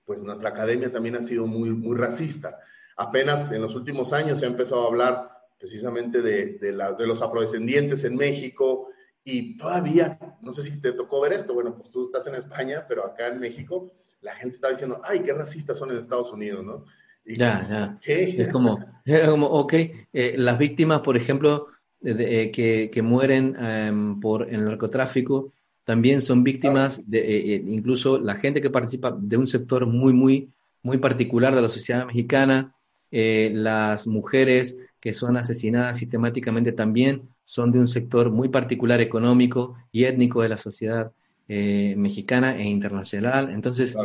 pues 0.04 0.24
nuestra 0.24 0.48
academia 0.48 0.90
también 0.90 1.14
ha 1.14 1.22
sido 1.22 1.46
muy, 1.46 1.70
muy 1.70 1.96
racista. 1.96 2.58
Apenas 2.96 3.52
en 3.52 3.62
los 3.62 3.76
últimos 3.76 4.12
años 4.12 4.40
se 4.40 4.46
ha 4.46 4.48
empezado 4.48 4.84
a 4.84 4.88
hablar 4.88 5.30
precisamente 5.56 6.20
de, 6.20 6.58
de, 6.58 6.72
de 6.72 7.06
los 7.06 7.22
afrodescendientes 7.22 8.02
en 8.02 8.16
México 8.16 8.88
Y 9.24 9.56
todavía, 9.56 10.18
no 10.40 10.52
sé 10.52 10.62
si 10.62 10.80
te 10.80 10.92
tocó 10.92 11.20
ver 11.20 11.34
esto, 11.34 11.52
bueno, 11.52 11.76
pues 11.76 11.90
tú 11.90 12.06
estás 12.06 12.26
en 12.26 12.36
España, 12.36 12.84
pero 12.88 13.04
acá 13.04 13.28
en 13.28 13.40
México 13.40 13.90
la 14.22 14.34
gente 14.34 14.54
está 14.54 14.70
diciendo, 14.70 15.00
ay, 15.04 15.20
qué 15.20 15.32
racistas 15.32 15.78
son 15.78 15.90
en 15.90 15.98
Estados 15.98 16.32
Unidos, 16.32 16.64
¿no? 16.64 16.84
ya, 17.24 17.66
ya. 17.68 17.98
Es 18.04 18.52
como, 18.52 18.78
como 19.26 19.46
ok, 19.46 19.74
eh, 20.12 20.34
las 20.36 20.58
víctimas, 20.58 21.00
por 21.00 21.16
ejemplo, 21.16 21.68
eh, 22.02 22.50
que, 22.52 22.90
que, 22.92 23.02
mueren 23.02 23.56
em, 23.60 24.20
por 24.20 24.48
el 24.48 24.64
narcotráfico, 24.64 25.52
también 25.84 26.22
son 26.22 26.42
víctimas, 26.42 27.02
de, 27.08 27.54
eh, 27.54 27.64
incluso 27.66 28.18
la 28.18 28.36
gente 28.36 28.60
que 28.60 28.70
participa 28.70 29.16
de 29.18 29.36
un 29.36 29.46
sector 29.46 29.86
muy, 29.86 30.12
muy, 30.12 30.48
muy 30.82 30.98
particular 30.98 31.54
de 31.54 31.62
la 31.62 31.68
sociedad 31.68 32.06
mexicana, 32.06 32.74
las 33.12 34.06
mujeres 34.06 34.78
que 35.00 35.12
son 35.12 35.36
asesinadas 35.36 35.98
sistemáticamente 35.98 36.70
también 36.70 37.28
son 37.50 37.72
de 37.72 37.80
un 37.80 37.88
sector 37.88 38.30
muy 38.30 38.48
particular 38.48 39.00
económico 39.00 39.74
y 39.90 40.04
étnico 40.04 40.40
de 40.40 40.50
la 40.50 40.56
sociedad 40.56 41.10
mexicana 41.48 42.56
e 42.56 42.62
internacional. 42.62 43.50
Entonces, 43.50 43.96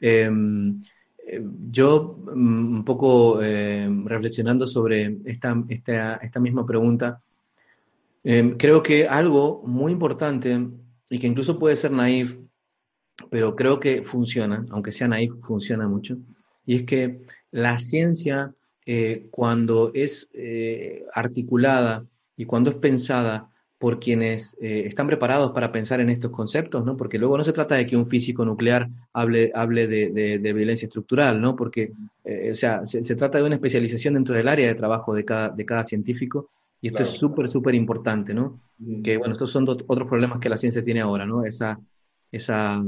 em, 0.00 0.80
yo 1.70 2.16
mm, 2.32 2.76
un 2.76 2.84
poco 2.84 3.42
eh, 3.42 3.88
reflexionando 4.04 4.64
sobre 4.68 5.18
esta, 5.24 5.60
esta, 5.68 6.14
esta 6.16 6.38
misma 6.38 6.64
pregunta, 6.64 7.20
eh, 8.22 8.54
creo 8.56 8.80
que 8.80 9.08
algo 9.08 9.62
muy 9.66 9.90
importante 9.90 10.68
y 11.10 11.18
que 11.18 11.26
incluso 11.26 11.58
puede 11.58 11.74
ser 11.74 11.90
naif, 11.90 12.38
pero 13.28 13.56
creo 13.56 13.80
que 13.80 14.04
funciona, 14.04 14.64
aunque 14.70 14.92
sea 14.92 15.08
naif, 15.08 15.32
funciona 15.42 15.88
mucho, 15.88 16.16
y 16.64 16.76
es 16.76 16.82
que 16.84 17.22
la 17.50 17.80
ciencia, 17.80 18.54
eh, 18.86 19.26
cuando 19.32 19.90
es 19.94 20.28
articulada 21.12 22.04
y 22.36 22.44
cuando 22.44 22.70
es 22.70 22.76
pensada 22.76 23.48
por 23.78 24.00
quienes 24.00 24.56
eh, 24.60 24.84
están 24.86 25.06
preparados 25.06 25.52
para 25.52 25.70
pensar 25.70 26.00
en 26.00 26.08
estos 26.08 26.30
conceptos, 26.30 26.84
¿no? 26.84 26.96
Porque 26.96 27.18
luego 27.18 27.36
no 27.36 27.44
se 27.44 27.52
trata 27.52 27.74
de 27.74 27.84
que 27.86 27.96
un 27.96 28.06
físico 28.06 28.44
nuclear 28.44 28.88
hable, 29.12 29.52
hable 29.54 29.86
de, 29.86 30.52
violencia 30.54 30.86
estructural, 30.86 31.40
¿no? 31.40 31.54
Porque, 31.54 31.92
eh, 32.24 32.50
o 32.52 32.54
sea, 32.54 32.86
se, 32.86 33.02
trata 33.14 33.38
de 33.38 33.44
una 33.44 33.56
especialización 33.56 34.14
dentro 34.14 34.34
del 34.34 34.48
área 34.48 34.68
de 34.68 34.74
trabajo 34.74 35.12
de 35.14 35.24
cada, 35.24 35.50
de 35.50 35.66
cada 35.66 35.84
científico 35.84 36.48
y 36.80 36.88
esto 36.88 37.02
es 37.02 37.10
súper, 37.10 37.48
súper 37.48 37.74
importante, 37.74 38.32
¿no? 38.34 38.60
Que, 39.02 39.16
bueno, 39.16 39.32
estos 39.32 39.50
son 39.50 39.68
otros 39.68 40.08
problemas 40.08 40.38
que 40.38 40.48
la 40.48 40.58
ciencia 40.58 40.84
tiene 40.84 41.00
ahora, 41.00 41.26
¿no? 41.26 41.44
Esa, 41.44 41.78
esa, 42.30 42.82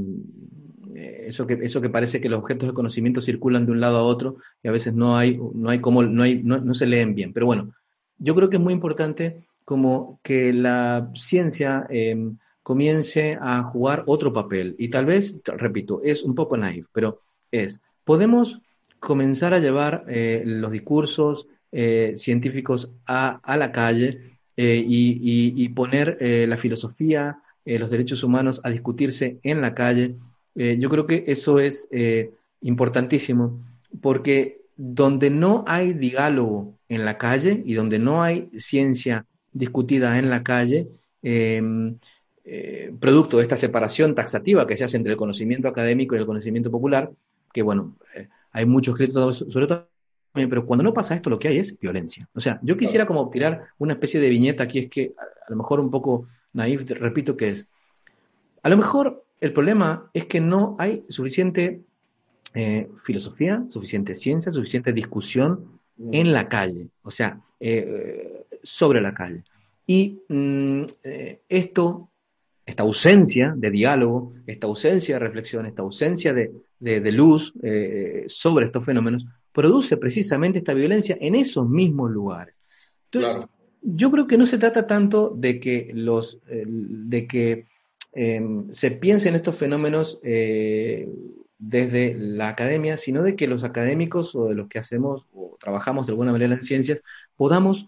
eh, 0.95 1.25
eso, 1.27 1.47
que, 1.47 1.59
eso 1.61 1.81
que 1.81 1.89
parece 1.89 2.21
que 2.21 2.29
los 2.29 2.39
objetos 2.39 2.69
de 2.69 2.73
conocimiento 2.73 3.21
circulan 3.21 3.65
de 3.65 3.71
un 3.71 3.81
lado 3.81 3.97
a 3.97 4.03
otro 4.03 4.37
y 4.63 4.67
a 4.67 4.71
veces 4.71 4.93
no 4.93 5.17
hay, 5.17 5.39
no 5.53 5.69
hay 5.69 5.79
cómo, 5.79 6.03
no, 6.03 6.23
hay, 6.23 6.43
no, 6.43 6.59
no 6.59 6.73
se 6.73 6.85
leen 6.85 7.13
bien. 7.13 7.33
Pero 7.33 7.45
bueno, 7.45 7.71
yo 8.17 8.35
creo 8.35 8.49
que 8.49 8.57
es 8.57 8.63
muy 8.63 8.73
importante 8.73 9.47
como 9.65 10.19
que 10.23 10.53
la 10.53 11.11
ciencia 11.13 11.85
em, 11.89 12.37
comience 12.63 13.37
a 13.39 13.63
jugar 13.63 14.03
otro 14.07 14.33
papel. 14.33 14.75
Y 14.77 14.89
tal 14.89 15.05
vez, 15.05 15.39
repito, 15.45 16.01
es 16.03 16.23
un 16.23 16.35
poco 16.35 16.57
naive, 16.57 16.87
pero 16.91 17.21
es, 17.51 17.79
podemos 18.03 18.61
comenzar 18.99 19.53
a 19.53 19.59
llevar 19.59 20.05
eh, 20.07 20.43
los 20.45 20.71
discursos 20.71 21.47
eh, 21.71 22.13
científicos 22.17 22.91
a, 23.05 23.39
la 23.57 23.71
calle 23.71 24.37
eh, 24.55 24.83
y, 24.87 25.69
poner 25.69 26.17
la 26.21 26.57
filosofía, 26.57 27.39
los 27.65 27.89
derechos 27.89 28.23
humanos 28.23 28.61
a 28.63 28.69
discutirse 28.69 29.39
en 29.43 29.61
la 29.61 29.75
calle. 29.75 30.15
yo 30.55 30.89
creo 30.89 31.05
que 31.05 31.25
eso 31.27 31.59
es 31.59 31.87
importantísimo 32.61 33.61
porque 34.01 34.61
donde 34.77 35.31
no 35.31 35.63
hay 35.67 35.93
diálogo 35.93 36.75
en 36.87 37.03
la 37.03 37.17
calle 37.17 37.63
y 37.65 37.73
donde 37.73 37.99
no 37.99 38.23
hay 38.23 38.49
ciencia 38.57 39.25
discutida 39.51 40.19
en 40.19 40.29
la 40.29 40.43
calle, 40.43 40.87
em, 41.23 41.97
eh, 42.45 42.93
producto 42.99 43.37
de 43.37 43.43
esta 43.43 43.57
separación 43.57 44.15
taxativa 44.15 44.65
que 44.67 44.77
se 44.77 44.83
hace 44.83 44.95
entre 44.95 45.11
el 45.11 45.17
conocimiento 45.17 45.67
académico 45.67 46.15
y 46.15 46.19
el 46.19 46.25
conocimiento 46.25 46.71
popular, 46.71 47.11
que 47.51 47.63
bueno, 47.63 47.97
eh, 48.15 48.29
hay 48.51 48.65
muchos 48.65 48.95
créditos 48.95 49.45
sobre 49.49 49.67
todo, 49.67 49.89
pero 50.33 50.65
cuando 50.65 50.83
no 50.83 50.93
pasa 50.93 51.15
esto 51.15 51.29
lo 51.29 51.39
que 51.39 51.47
hay 51.47 51.57
es 51.57 51.77
violencia. 51.79 52.29
O 52.33 52.39
sea, 52.39 52.59
yo 52.61 52.77
quisiera 52.77 53.07
como 53.07 53.29
tirar 53.29 53.65
una 53.79 53.93
especie 53.93 54.19
de 54.19 54.29
viñeta 54.29 54.63
aquí, 54.63 54.79
es 54.79 54.89
que 54.89 55.13
a, 55.17 55.49
lo 55.49 55.57
mejor 55.57 55.79
un 55.79 55.89
poco 55.89 56.27
naif, 56.53 56.89
repito 56.91 57.35
que 57.35 57.49
es, 57.49 57.67
a 58.61 58.69
lo 58.69 58.77
mejor 58.77 59.25
el 59.41 59.53
problema 59.53 60.09
es 60.13 60.25
que 60.25 60.39
no 60.39 60.75
hay 60.79 61.03
suficiente 61.09 61.81
eh, 62.59 62.89
filosofía, 63.03 63.63
suficiente 63.69 64.15
ciencia, 64.15 64.51
suficiente 64.51 64.91
discusión 64.91 65.79
en 66.11 66.33
la 66.33 66.49
calle. 66.49 66.87
O 67.03 67.11
sea, 67.11 67.39
sobre 68.63 68.99
la 68.99 69.13
calle. 69.13 69.43
Y 69.85 70.19
mm, 70.27 70.83
eh, 71.03 71.39
esto, 71.47 72.09
esta 72.65 72.83
ausencia 72.83 73.53
de 73.55 73.71
diálogo, 73.71 74.33
esta 74.45 74.67
ausencia 74.67 75.15
de 75.15 75.19
reflexión, 75.19 75.65
esta 75.65 75.83
ausencia 75.83 76.33
de, 76.33 77.11
luz 77.11 77.53
eh, 77.63 78.25
sobre 78.27 78.65
estos 78.65 78.83
fenómenos, 78.83 79.25
produce 79.51 79.97
precisamente 79.97 80.59
esta 80.59 80.73
violencia 80.73 81.17
en 81.21 81.35
esos 81.35 81.69
mismos 81.69 82.11
lugares. 82.11 82.55
Entonces, 83.11 83.37
yo 83.81 84.11
creo 84.11 84.27
que 84.27 84.37
no 84.37 84.45
se 84.47 84.57
trata 84.57 84.85
tanto 84.85 85.29
de 85.29 85.59
que, 85.59 85.91
los, 85.93 86.39
de 86.45 87.27
que 87.27 87.65
se 88.71 88.91
piense 88.91 89.29
en 89.29 89.35
estos 89.35 89.55
fenómenos 89.55 90.19
eh, 90.23 91.07
desde 91.59 92.15
la 92.15 92.49
academia, 92.49 92.97
sino 92.97 93.23
de 93.23 93.35
que 93.35 93.47
los 93.47 93.63
académicos 93.63 94.35
o 94.35 94.47
de 94.47 94.55
los 94.55 94.67
que 94.67 94.79
hacemos 94.79 95.25
o 95.33 95.57
trabajamos 95.59 96.05
de 96.05 96.11
alguna 96.11 96.31
manera 96.31 96.53
en 96.53 96.63
ciencias 96.63 97.01
podamos 97.35 97.87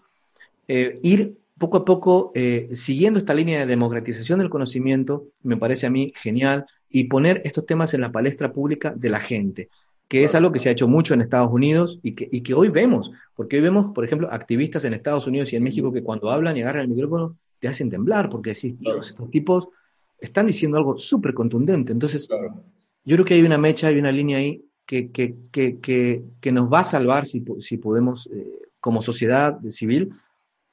eh, 0.68 0.98
ir 1.02 1.36
poco 1.58 1.78
a 1.78 1.84
poco 1.84 2.32
eh, 2.34 2.70
siguiendo 2.72 3.18
esta 3.18 3.34
línea 3.34 3.60
de 3.60 3.66
democratización 3.66 4.38
del 4.38 4.50
conocimiento, 4.50 5.26
me 5.42 5.56
parece 5.56 5.86
a 5.86 5.90
mí 5.90 6.12
genial, 6.16 6.64
y 6.88 7.04
poner 7.04 7.42
estos 7.44 7.66
temas 7.66 7.92
en 7.94 8.00
la 8.00 8.10
palestra 8.10 8.52
pública 8.52 8.92
de 8.96 9.10
la 9.10 9.20
gente, 9.20 9.68
que 10.08 10.24
es 10.24 10.34
algo 10.34 10.50
que 10.50 10.58
se 10.58 10.68
ha 10.68 10.72
hecho 10.72 10.88
mucho 10.88 11.14
en 11.14 11.20
Estados 11.20 11.52
Unidos 11.52 12.00
y 12.02 12.12
que, 12.12 12.28
y 12.32 12.40
que 12.40 12.54
hoy 12.54 12.70
vemos, 12.70 13.12
porque 13.36 13.56
hoy 13.56 13.62
vemos, 13.62 13.92
por 13.94 14.04
ejemplo, 14.04 14.32
activistas 14.32 14.84
en 14.84 14.94
Estados 14.94 15.26
Unidos 15.26 15.52
y 15.52 15.56
en 15.56 15.62
México 15.62 15.92
que 15.92 16.02
cuando 16.02 16.30
hablan 16.30 16.56
y 16.56 16.62
agarran 16.62 16.82
el 16.82 16.88
micrófono 16.88 17.36
te 17.58 17.68
hacen 17.68 17.90
temblar, 17.90 18.30
porque 18.30 18.50
decís, 18.50 18.78
Dios, 18.78 19.10
estos 19.10 19.30
tipos 19.30 19.68
están 20.18 20.46
diciendo 20.46 20.78
algo 20.78 20.98
súper 20.98 21.34
contundente. 21.34 21.92
Entonces, 21.92 22.28
yo 23.04 23.16
creo 23.16 23.24
que 23.24 23.34
hay 23.34 23.42
una 23.42 23.58
mecha, 23.58 23.88
hay 23.88 23.98
una 23.98 24.12
línea 24.12 24.38
ahí 24.38 24.64
que, 24.86 25.10
que, 25.10 25.34
que, 25.52 26.22
que 26.40 26.52
nos 26.52 26.72
va 26.72 26.80
a 26.80 26.84
salvar 26.84 27.26
si, 27.26 27.44
si 27.60 27.76
podemos, 27.76 28.28
eh, 28.32 28.68
como 28.80 29.02
sociedad 29.02 29.58
civil, 29.68 30.12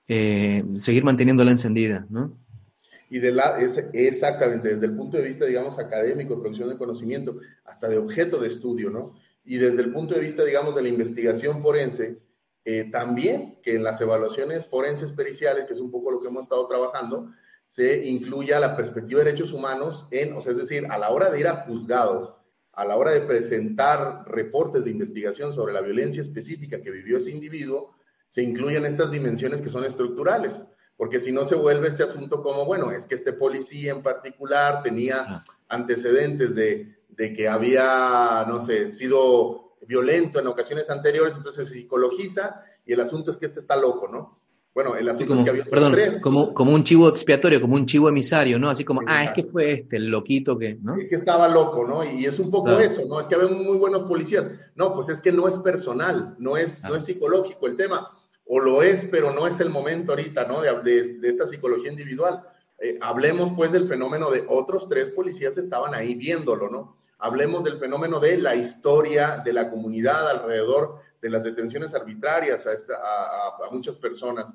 eh, 0.07 0.63
seguir 0.77 1.03
manteniéndola 1.03 1.51
encendida, 1.51 2.05
¿no? 2.09 2.37
Y 3.09 3.19
de 3.19 3.31
la, 3.31 3.59
es, 3.59 3.77
exactamente, 3.93 4.75
desde 4.75 4.87
el 4.87 4.95
punto 4.95 5.17
de 5.17 5.23
vista, 5.23 5.45
digamos, 5.45 5.79
académico, 5.79 6.35
de 6.35 6.41
producción 6.41 6.69
de 6.69 6.77
conocimiento, 6.77 7.39
hasta 7.65 7.87
de 7.87 7.97
objeto 7.97 8.39
de 8.39 8.47
estudio, 8.47 8.89
¿no? 8.89 9.15
Y 9.45 9.57
desde 9.57 9.81
el 9.81 9.93
punto 9.93 10.15
de 10.15 10.21
vista, 10.21 10.43
digamos, 10.43 10.75
de 10.75 10.81
la 10.81 10.89
investigación 10.89 11.61
forense, 11.61 12.17
eh, 12.65 12.89
también 12.91 13.59
que 13.63 13.75
en 13.75 13.83
las 13.83 14.01
evaluaciones 14.01 14.67
forenses 14.67 15.13
periciales, 15.13 15.67
que 15.67 15.73
es 15.73 15.79
un 15.79 15.89
poco 15.89 16.11
lo 16.11 16.21
que 16.21 16.27
hemos 16.27 16.43
estado 16.43 16.67
trabajando, 16.67 17.31
se 17.67 18.07
incluya 18.07 18.61
la 18.61 18.77
perspectiva 18.77 19.19
de 19.19 19.25
derechos 19.25 19.51
humanos 19.51 20.07
en, 20.09 20.33
o 20.33 20.41
sea, 20.41 20.53
es 20.53 20.57
decir, 20.57 20.87
a 20.89 20.97
la 20.97 21.09
hora 21.09 21.29
de 21.29 21.41
ir 21.41 21.47
a 21.47 21.65
juzgado, 21.65 22.39
a 22.71 22.85
la 22.85 22.95
hora 22.95 23.11
de 23.11 23.21
presentar 23.21 24.23
reportes 24.25 24.85
de 24.85 24.91
investigación 24.91 25.53
sobre 25.53 25.73
la 25.73 25.81
violencia 25.81 26.21
específica 26.21 26.81
que 26.81 26.91
vivió 26.91 27.17
ese 27.17 27.31
individuo, 27.31 27.93
se 28.29 28.41
incluyen 28.41 28.85
estas 28.85 29.11
dimensiones 29.11 29.61
que 29.61 29.69
son 29.69 29.83
estructurales, 29.83 30.61
porque 30.95 31.19
si 31.19 31.33
no 31.33 31.43
se 31.43 31.55
vuelve 31.55 31.89
este 31.89 32.03
asunto 32.03 32.41
como, 32.41 32.65
bueno, 32.65 32.91
es 32.91 33.05
que 33.05 33.15
este 33.15 33.33
policía 33.33 33.91
en 33.91 34.01
particular 34.01 34.81
tenía 34.81 35.43
antecedentes 35.67 36.55
de, 36.55 36.95
de 37.09 37.33
que 37.33 37.49
había, 37.49 38.45
no 38.47 38.61
sé, 38.61 38.93
sido 38.93 39.75
violento 39.85 40.39
en 40.39 40.47
ocasiones 40.47 40.89
anteriores, 40.89 41.33
entonces 41.35 41.67
se 41.67 41.73
psicologiza 41.73 42.63
y 42.85 42.93
el 42.93 43.01
asunto 43.01 43.31
es 43.31 43.37
que 43.37 43.47
este 43.47 43.59
está 43.59 43.75
loco, 43.75 44.07
¿no? 44.07 44.39
Bueno, 44.77 44.95
el 44.95 45.09
asunto 45.09 45.33
es 45.33 45.43
que 45.43 45.49
había 45.49 45.65
perdón, 45.65 45.95
Como, 46.21 46.53
como 46.53 46.75
un 46.75 46.83
chivo 46.83 47.09
expiatorio, 47.09 47.59
como 47.59 47.73
un 47.73 47.87
chivo 47.87 48.09
emisario, 48.09 48.59
¿no? 48.59 48.69
Así 48.69 48.85
como, 48.85 49.01
ah, 49.07 49.23
es 49.23 49.31
que 49.31 49.41
fue 49.41 49.71
este, 49.71 49.97
el 49.97 50.11
loquito 50.11 50.55
que, 50.55 50.75
¿no? 50.75 50.95
Es 50.97 51.09
que 51.09 51.15
estaba 51.15 51.47
loco, 51.47 51.83
¿no? 51.87 52.03
Y 52.03 52.25
es 52.25 52.37
un 52.37 52.51
poco 52.51 52.69
eso, 52.77 53.01
¿no? 53.07 53.19
Es 53.19 53.25
que 53.25 53.33
había 53.33 53.47
muy 53.47 53.75
buenos 53.77 54.03
policías. 54.03 54.51
No, 54.75 54.93
pues 54.93 55.09
es 55.09 55.19
que 55.19 55.31
no 55.31 55.47
es 55.47 55.57
personal, 55.57 56.35
no 56.37 56.57
es, 56.57 56.83
no 56.83 56.95
es 56.95 57.05
psicológico 57.05 57.65
el 57.65 57.75
tema 57.75 58.07
o 58.45 58.59
lo 58.59 58.83
es, 58.83 59.05
pero 59.05 59.33
no 59.33 59.47
es 59.47 59.59
el 59.59 59.71
momento 59.71 60.11
ahorita, 60.11 60.45
¿no? 60.45 60.61
De, 60.61 61.15
de, 61.15 61.27
esta 61.27 61.47
psicología 61.47 61.91
individual. 61.91 62.43
Eh, 62.77 62.99
hablemos 63.01 63.53
pues 63.55 63.71
del 63.71 63.87
fenómeno 63.87 64.29
de 64.29 64.45
otros 64.47 64.87
tres 64.87 65.09
policías 65.09 65.57
estaban 65.57 65.95
ahí 65.95 66.13
viéndolo, 66.13 66.69
¿no? 66.69 66.97
Hablemos 67.17 67.63
del 67.63 67.79
fenómeno 67.79 68.19
de 68.19 68.37
la 68.37 68.55
historia 68.55 69.41
de 69.43 69.53
la 69.53 69.71
comunidad 69.71 70.29
alrededor 70.29 70.99
de 71.21 71.29
las 71.29 71.43
detenciones 71.43 71.93
arbitrarias 71.93 72.65
a, 72.65 72.71
a, 72.71 73.71
muchas 73.71 73.97
personas. 73.97 74.53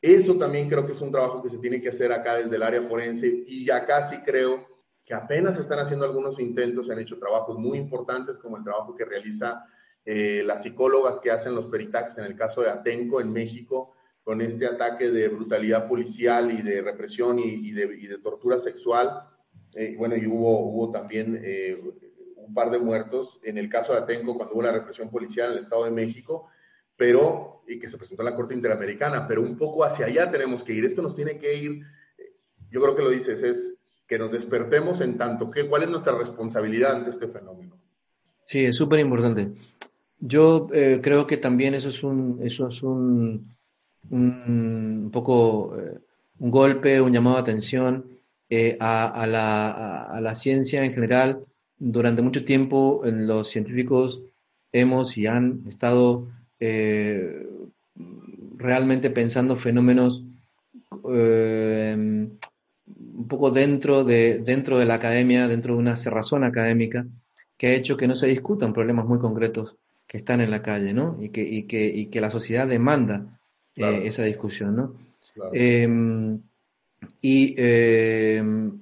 Eso 0.00 0.36
también 0.36 0.68
creo 0.68 0.86
que 0.86 0.92
es 0.92 1.00
un 1.00 1.10
trabajo 1.10 1.42
que 1.42 1.50
se 1.50 1.58
tiene 1.58 1.80
que 1.80 1.88
hacer 1.88 2.12
acá 2.12 2.36
desde 2.36 2.56
el 2.56 2.62
área 2.62 2.82
forense 2.82 3.44
y 3.46 3.64
ya 3.64 3.86
casi 3.86 4.18
creo 4.22 4.66
que 5.04 5.14
apenas 5.14 5.58
están 5.58 5.78
haciendo 5.78 6.04
algunos 6.04 6.38
intentos, 6.40 6.86
se 6.86 6.92
han 6.92 6.98
hecho 6.98 7.18
trabajos 7.18 7.58
muy 7.58 7.78
importantes 7.78 8.36
como 8.38 8.56
el 8.56 8.64
trabajo 8.64 8.94
que 8.94 9.04
realiza 9.04 9.64
eh, 10.04 10.42
las 10.44 10.62
psicólogas 10.62 11.20
que 11.20 11.30
hacen 11.30 11.54
los 11.54 11.66
peritajes 11.66 12.18
en 12.18 12.24
el 12.24 12.36
caso 12.36 12.62
de 12.62 12.70
Atenco 12.70 13.20
en 13.20 13.32
México, 13.32 13.94
con 14.22 14.40
este 14.40 14.66
ataque 14.66 15.10
de 15.10 15.28
brutalidad 15.28 15.88
policial 15.88 16.50
y 16.50 16.60
de 16.62 16.82
represión 16.82 17.38
y, 17.38 17.70
de, 17.70 18.18
tortura 18.18 18.58
sexual. 18.58 19.22
Eh, 19.74 19.94
bueno, 19.96 20.16
y 20.16 20.26
hubo, 20.26 20.60
hubo 20.60 20.90
también 20.90 21.40
eh, 21.44 21.80
un 22.46 22.54
par 22.54 22.70
de 22.70 22.78
muertos 22.78 23.40
en 23.42 23.58
el 23.58 23.68
caso 23.68 23.92
de 23.92 24.00
Atenco 24.00 24.36
cuando 24.36 24.54
hubo 24.54 24.62
la 24.62 24.72
represión 24.72 25.10
policial 25.10 25.48
en 25.48 25.52
el 25.54 25.64
Estado 25.64 25.84
de 25.84 25.90
México, 25.90 26.48
pero, 26.96 27.62
y 27.68 27.78
que 27.78 27.88
se 27.88 27.98
presentó 27.98 28.22
en 28.22 28.30
la 28.30 28.36
Corte 28.36 28.54
Interamericana, 28.54 29.26
pero 29.26 29.42
un 29.42 29.56
poco 29.56 29.84
hacia 29.84 30.06
allá 30.06 30.30
tenemos 30.30 30.64
que 30.64 30.72
ir. 30.72 30.84
Esto 30.84 31.02
nos 31.02 31.14
tiene 31.14 31.38
que 31.38 31.54
ir, 31.54 31.82
yo 32.70 32.80
creo 32.80 32.96
que 32.96 33.02
lo 33.02 33.10
dices, 33.10 33.42
es 33.42 33.78
que 34.06 34.18
nos 34.18 34.32
despertemos 34.32 35.00
en 35.00 35.18
tanto 35.18 35.50
que, 35.50 35.66
¿cuál 35.66 35.82
es 35.82 35.90
nuestra 35.90 36.16
responsabilidad 36.16 36.96
ante 36.96 37.10
este 37.10 37.28
fenómeno? 37.28 37.76
Sí, 38.44 38.64
es 38.64 38.76
súper 38.76 39.00
importante. 39.00 39.50
Yo 40.18 40.68
eh, 40.72 41.00
creo 41.02 41.26
que 41.26 41.36
también 41.36 41.74
eso 41.74 41.88
es 41.88 42.02
un, 42.02 42.38
eso 42.42 42.68
es 42.68 42.82
un, 42.82 43.56
un, 44.10 45.10
poco 45.12 45.76
eh, 45.78 45.98
un 46.38 46.50
golpe, 46.50 47.00
un 47.00 47.12
llamado 47.12 47.36
de 47.36 47.42
atención 47.42 48.06
eh, 48.48 48.76
a, 48.80 49.26
la, 49.26 50.04
a, 50.04 50.20
la, 50.20 50.34
ciencia 50.34 50.84
en 50.84 50.94
general. 50.94 51.44
Durante 51.78 52.22
mucho 52.22 52.44
tiempo 52.44 53.02
los 53.04 53.50
científicos 53.50 54.22
hemos 54.72 55.16
y 55.18 55.26
han 55.26 55.62
estado 55.68 56.28
realmente 58.56 59.10
pensando 59.10 59.56
fenómenos 59.56 60.24
un 62.96 63.28
poco 63.28 63.50
dentro 63.50 64.04
de, 64.04 64.38
dentro 64.38 64.78
de 64.78 64.86
la 64.86 64.94
academia, 64.94 65.48
dentro 65.48 65.74
de 65.74 65.80
una 65.80 65.96
cerrazón 65.96 66.44
académica, 66.44 67.06
que 67.56 67.68
ha 67.68 67.74
hecho 67.74 67.96
que 67.96 68.06
no 68.06 68.14
se 68.14 68.28
discutan 68.28 68.72
problemas 68.72 69.06
muy 69.06 69.18
concretos 69.18 69.76
que 70.06 70.18
están 70.18 70.40
en 70.40 70.50
la 70.50 70.62
calle, 70.62 70.92
¿no? 70.92 71.18
Y 71.20 71.30
que, 71.30 71.42
y 71.42 71.64
que, 71.64 71.86
y 71.86 72.06
que 72.06 72.20
la 72.20 72.30
sociedad 72.30 72.68
demanda 72.68 73.40
eh, 73.74 74.02
esa 74.04 74.22
discusión, 74.22 74.76
¿no? 74.76 74.94
Em, 75.52 76.40
y, 77.20 77.54
em, 77.58 78.78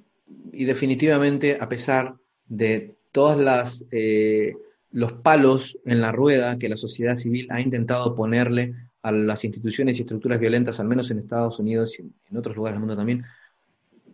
y, 0.53 0.65
definitivamente, 0.65 1.57
a 1.59 1.67
pesar 1.67 2.15
de 2.47 2.95
todas 3.11 3.37
las 3.37 3.85
eh, 3.91 4.53
los 4.91 5.13
palos 5.13 5.77
en 5.85 6.01
la 6.01 6.11
rueda 6.11 6.57
que 6.57 6.69
la 6.69 6.77
sociedad 6.77 7.15
civil 7.15 7.47
ha 7.51 7.59
intentado 7.59 8.15
ponerle 8.15 8.73
a 9.01 9.11
las 9.11 9.43
instituciones 9.43 9.97
y 9.97 10.01
estructuras 10.01 10.39
violentas, 10.39 10.79
al 10.79 10.87
menos 10.87 11.11
en 11.11 11.19
Estados 11.19 11.59
Unidos 11.59 11.99
y 11.99 12.03
en 12.03 12.37
otros 12.37 12.55
lugares 12.55 12.75
del 12.75 12.79
mundo 12.79 12.95
también, 12.95 13.23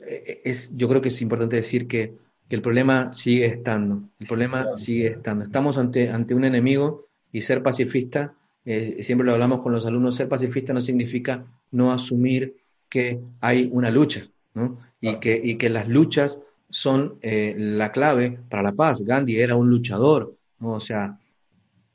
eh, 0.05 0.41
es, 0.43 0.75
yo 0.75 0.89
creo 0.89 1.01
que 1.01 1.09
es 1.09 1.21
importante 1.21 1.55
decir 1.55 1.87
que 1.87 2.13
que 2.51 2.57
el 2.57 2.61
problema 2.61 3.13
sigue 3.13 3.45
estando, 3.45 4.09
el 4.19 4.27
problema 4.27 4.75
sigue 4.75 5.07
estando. 5.07 5.45
Estamos 5.45 5.77
ante, 5.77 6.09
ante 6.09 6.35
un 6.35 6.43
enemigo 6.43 7.05
y 7.31 7.39
ser 7.39 7.63
pacifista, 7.63 8.33
eh, 8.65 8.97
siempre 9.03 9.25
lo 9.25 9.31
hablamos 9.31 9.61
con 9.61 9.71
los 9.71 9.85
alumnos, 9.85 10.17
ser 10.17 10.27
pacifista 10.27 10.73
no 10.73 10.81
significa 10.81 11.45
no 11.71 11.93
asumir 11.93 12.57
que 12.89 13.21
hay 13.39 13.69
una 13.71 13.89
lucha, 13.89 14.27
¿no? 14.53 14.77
Y, 14.99 15.15
que, 15.21 15.39
y 15.41 15.55
que 15.55 15.69
las 15.69 15.87
luchas 15.87 16.41
son 16.71 17.19
eh, 17.21 17.55
la 17.57 17.91
clave 17.91 18.39
para 18.49 18.63
la 18.63 18.71
paz. 18.73 19.03
Gandhi 19.03 19.39
era 19.39 19.55
un 19.55 19.69
luchador, 19.69 20.36
¿no? 20.60 20.73
O 20.73 20.79
sea, 20.79 21.17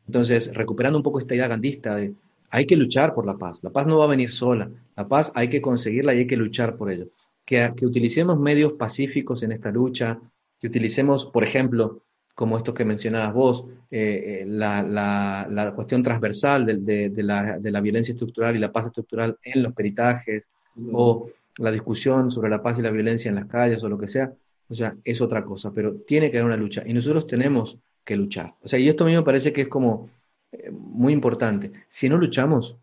entonces, 0.07 0.55
recuperando 0.55 0.99
un 0.99 1.03
poco 1.03 1.19
esta 1.19 1.35
idea 1.35 1.49
gandista 1.49 1.97
de 1.97 2.15
hay 2.51 2.65
que 2.65 2.77
luchar 2.77 3.13
por 3.13 3.27
la 3.27 3.37
paz, 3.37 3.63
la 3.65 3.71
paz 3.71 3.87
no 3.87 3.99
va 3.99 4.05
a 4.05 4.09
venir 4.09 4.33
sola, 4.33 4.71
la 4.95 5.09
paz 5.09 5.33
hay 5.35 5.49
que 5.49 5.61
conseguirla 5.61 6.15
y 6.15 6.19
hay 6.19 6.27
que 6.27 6.37
luchar 6.37 6.77
por 6.77 6.91
ello. 6.91 7.09
Que, 7.45 7.73
que 7.77 7.87
utilicemos 7.87 8.39
medios 8.39 8.73
pacíficos 8.75 9.43
en 9.43 9.53
esta 9.53 9.71
lucha, 9.71 10.19
que 10.59 10.69
utilicemos, 10.69 11.27
por 11.27 11.45
ejemplo, 11.45 12.03
como 12.37 12.59
estos 12.59 12.75
que 12.75 12.85
mencionabas 12.85 13.33
vos, 13.33 13.65
eh, 13.91 14.43
eh, 14.43 14.45
la, 14.47 15.73
cuestión 15.75 16.03
transversal 16.03 16.67
de, 16.67 17.11
la, 17.17 17.81
violencia 17.81 18.13
estructural 18.13 18.55
y 18.55 18.59
la 18.59 18.71
paz 18.71 18.87
estructural 18.87 19.39
en 19.43 19.63
los 19.63 19.73
peritajes, 19.73 20.51
o 20.93 21.31
la 21.57 21.71
discusión 21.71 22.31
sobre 22.31 22.51
la 22.51 22.63
paz 22.63 22.79
y 22.79 22.83
la 22.83 22.91
violencia 22.91 23.31
en 23.31 23.37
las 23.37 23.47
calles 23.47 23.83
o 23.83 23.89
lo 23.89 23.97
que 23.97 24.07
sea, 24.07 24.31
o 24.69 24.75
sea, 24.75 24.97
es 25.05 25.21
otra 25.21 25.45
cosa, 25.45 25.73
pero 25.73 25.95
tiene 25.95 26.31
que 26.31 26.39
haber 26.39 26.47
una 26.47 26.57
lucha 26.57 26.83
y 26.87 26.93
nosotros 26.93 27.27
tenemos 27.27 27.79
que 28.05 28.17
luchar. 28.17 28.55
O 28.63 28.69
sea, 28.69 28.79
y 28.79 28.89
esto 28.89 29.05
a 29.05 29.07
mí 29.07 29.15
me 29.15 29.23
parece 29.23 29.53
que 29.53 29.63
es 29.63 29.69
como 29.69 30.11
eh, 30.53 30.71
muy 30.71 31.13
importante. 31.13 31.73
Si 31.89 32.09
no 32.09 32.17
luchamos, 32.17 32.77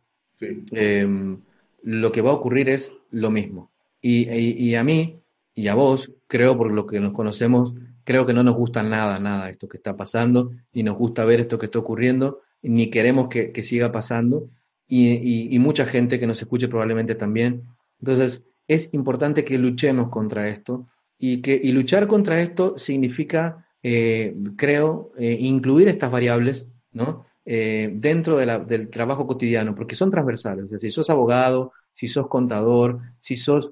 lo 1.84 2.12
que 2.12 2.22
va 2.22 2.32
a 2.32 2.34
ocurrir 2.34 2.70
es 2.70 2.94
lo 3.12 3.32
mismo. 3.32 3.72
y 4.02 4.76
a 4.76 4.84
mí, 4.84 5.20
y 5.56 5.68
a 5.68 5.76
vos, 5.76 6.12
creo 6.28 6.58
por 6.58 6.72
lo 6.72 6.88
que 6.88 7.00
nos 7.00 7.14
conocemos, 7.14 7.74
creo 8.04 8.26
que 8.26 8.34
no 8.34 8.44
nos 8.44 8.56
gusta 8.56 8.84
nada, 8.84 9.20
nada 9.20 9.50
esto 9.50 9.68
que 9.68 9.78
está 9.78 9.96
pasando, 9.96 10.52
ni 10.74 10.84
nos 10.84 10.98
gusta 10.98 11.26
ver 11.26 11.40
esto 11.42 11.58
que 11.58 11.68
está 11.68 11.80
ocurriendo, 11.80 12.42
ni 12.62 12.90
queremos 12.90 13.30
que, 13.30 13.64
siga 13.64 13.92
pasando, 13.92 14.50
y, 14.88 15.58
mucha 15.60 15.86
gente 15.86 16.20
que 16.20 16.28
nos 16.28 16.42
escuche 16.42 16.68
probablemente 16.68 17.16
también. 17.16 17.64
Entonces, 18.00 18.44
es 18.68 18.94
importante 18.94 19.44
que 19.44 19.58
luchemos 19.58 20.10
contra 20.10 20.50
esto, 20.50 20.88
y, 21.26 21.42
que, 21.42 21.58
y 21.64 21.72
luchar 21.72 22.06
contra 22.06 22.42
esto 22.42 22.78
significa, 22.78 23.66
eh, 23.82 24.36
creo, 24.58 25.14
eh, 25.18 25.38
incluir 25.40 25.88
estas 25.88 26.12
variables, 26.12 26.68
¿no? 26.92 27.26
Eh, 27.46 27.90
dentro 27.94 28.36
del 28.36 28.90
trabajo 28.90 29.26
cotidiano, 29.26 29.74
porque 29.74 29.96
son 29.96 30.12
transversales. 30.12 30.66
si 30.82 30.92
sos 30.92 31.10
abogado, 31.10 31.72
si 31.94 32.10
sos 32.10 32.28
contador, 32.28 33.00
si 33.22 33.38
sos 33.38 33.72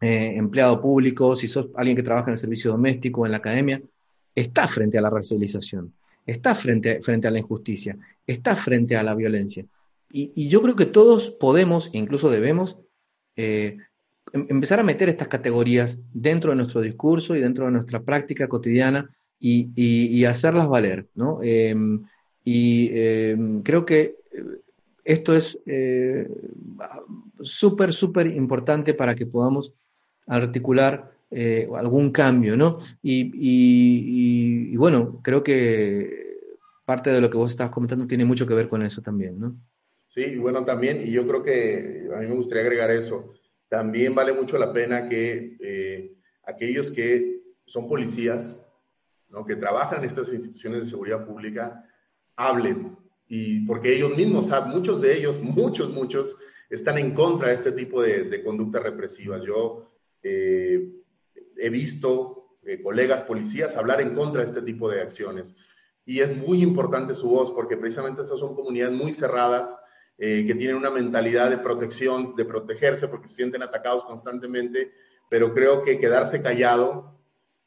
empleado 0.00 0.80
público, 0.80 1.36
si 1.36 1.46
sos 1.46 1.68
alguien 1.76 1.96
que 1.96 2.02
trabaja 2.02 2.26
en 2.26 2.32
el 2.32 2.38
servicio 2.38 2.72
doméstico, 2.72 3.24
en 3.24 3.30
la 3.30 3.38
academia, 3.38 3.80
está 4.34 4.66
frente 4.66 4.98
a 4.98 5.00
la 5.00 5.10
racialización, 5.10 5.94
está 6.26 6.56
frente, 6.56 7.00
frente 7.02 7.28
a 7.28 7.30
la 7.30 7.38
injusticia, 7.38 7.96
está 8.26 8.56
frente 8.56 8.96
a 8.96 9.04
la 9.04 9.14
violencia. 9.14 9.64
Y, 10.10 10.48
yo 10.48 10.60
creo 10.60 10.74
que 10.74 10.86
todos 10.86 11.30
podemos, 11.30 11.88
incluso 11.92 12.30
debemos, 12.30 12.78
eh, 13.36 13.78
empezar 14.34 14.80
a 14.80 14.84
meter 14.84 15.08
estas 15.08 15.28
categorías 15.28 15.98
dentro 16.12 16.50
de 16.50 16.56
nuestro 16.56 16.80
discurso 16.80 17.36
y 17.36 17.40
dentro 17.40 17.66
de 17.66 17.72
nuestra 17.72 18.02
práctica 18.02 18.48
cotidiana 18.48 19.08
y, 19.38 20.24
hacerlas 20.24 20.68
valer. 20.68 21.06
¿no? 21.14 21.40
Em, 21.42 22.02
y 22.44 22.90
em, 22.92 23.62
creo 23.62 23.86
que 23.86 24.00
eh, 24.00 24.16
esto 25.04 25.34
es 25.34 25.58
súper, 27.40 27.92
súper 27.92 28.26
importante 28.26 28.94
para 28.94 29.14
que 29.14 29.26
podamos 29.26 29.72
articular 30.26 31.14
eh, 31.30 31.68
algún 31.74 32.10
cambio, 32.10 32.56
¿no? 32.56 32.78
Y, 33.02 34.76
bueno, 34.76 35.20
creo 35.22 35.42
que 35.42 36.38
parte 36.84 37.10
de 37.10 37.20
lo 37.20 37.28
que 37.28 37.36
vos 37.36 37.50
estabas 37.50 37.72
comentando 37.72 38.06
tiene 38.06 38.24
mucho 38.24 38.46
que 38.46 38.54
ver 38.54 38.68
con 38.68 38.82
eso 38.82 39.02
también, 39.02 39.40
¿no? 39.40 39.56
Sí, 40.08 40.20
y 40.20 40.36
bueno, 40.36 40.64
también, 40.64 41.02
y 41.04 41.10
yo 41.10 41.26
creo 41.26 41.42
que 41.42 42.08
a 42.14 42.20
mí 42.20 42.28
me 42.28 42.36
gustaría 42.36 42.62
agregar 42.62 42.90
eso, 42.90 43.34
también 43.74 44.14
vale 44.14 44.32
mucho 44.32 44.56
la 44.56 44.72
pena 44.72 45.08
que 45.08 45.56
eh, 45.58 46.16
aquellos 46.44 46.92
que 46.92 47.42
son 47.66 47.88
policías, 47.88 48.60
¿no? 49.28 49.44
que 49.44 49.56
trabajan 49.56 49.98
en 49.98 50.04
estas 50.04 50.32
instituciones 50.32 50.84
de 50.84 50.90
seguridad 50.90 51.26
pública, 51.26 51.84
hablen, 52.36 52.96
y 53.26 53.66
porque 53.66 53.96
ellos 53.96 54.16
mismos, 54.16 54.48
muchos 54.68 55.00
de 55.00 55.18
ellos, 55.18 55.42
muchos, 55.42 55.90
muchos, 55.90 56.36
están 56.70 56.98
en 56.98 57.14
contra 57.14 57.48
de 57.48 57.54
este 57.54 57.72
tipo 57.72 58.00
de, 58.00 58.22
de 58.30 58.44
conductas 58.44 58.84
represivas. 58.84 59.42
Yo 59.42 59.90
eh, 60.22 60.88
he 61.56 61.68
visto 61.68 62.58
eh, 62.62 62.80
colegas 62.80 63.22
policías 63.22 63.76
hablar 63.76 64.00
en 64.00 64.14
contra 64.14 64.42
de 64.42 64.46
este 64.46 64.62
tipo 64.62 64.88
de 64.88 65.02
acciones. 65.02 65.52
Y 66.06 66.20
es 66.20 66.36
muy 66.36 66.62
importante 66.62 67.12
su 67.12 67.28
voz 67.28 67.50
porque 67.50 67.76
precisamente 67.76 68.22
estas 68.22 68.38
son 68.38 68.54
comunidades 68.54 68.96
muy 68.96 69.12
cerradas, 69.12 69.76
eh, 70.18 70.44
que 70.46 70.54
tienen 70.54 70.76
una 70.76 70.90
mentalidad 70.90 71.50
de 71.50 71.58
protección, 71.58 72.34
de 72.36 72.44
protegerse 72.44 73.08
porque 73.08 73.28
se 73.28 73.36
sienten 73.36 73.62
atacados 73.62 74.04
constantemente, 74.04 74.92
pero 75.28 75.52
creo 75.52 75.82
que 75.82 75.98
quedarse 75.98 76.42
callado 76.42 77.12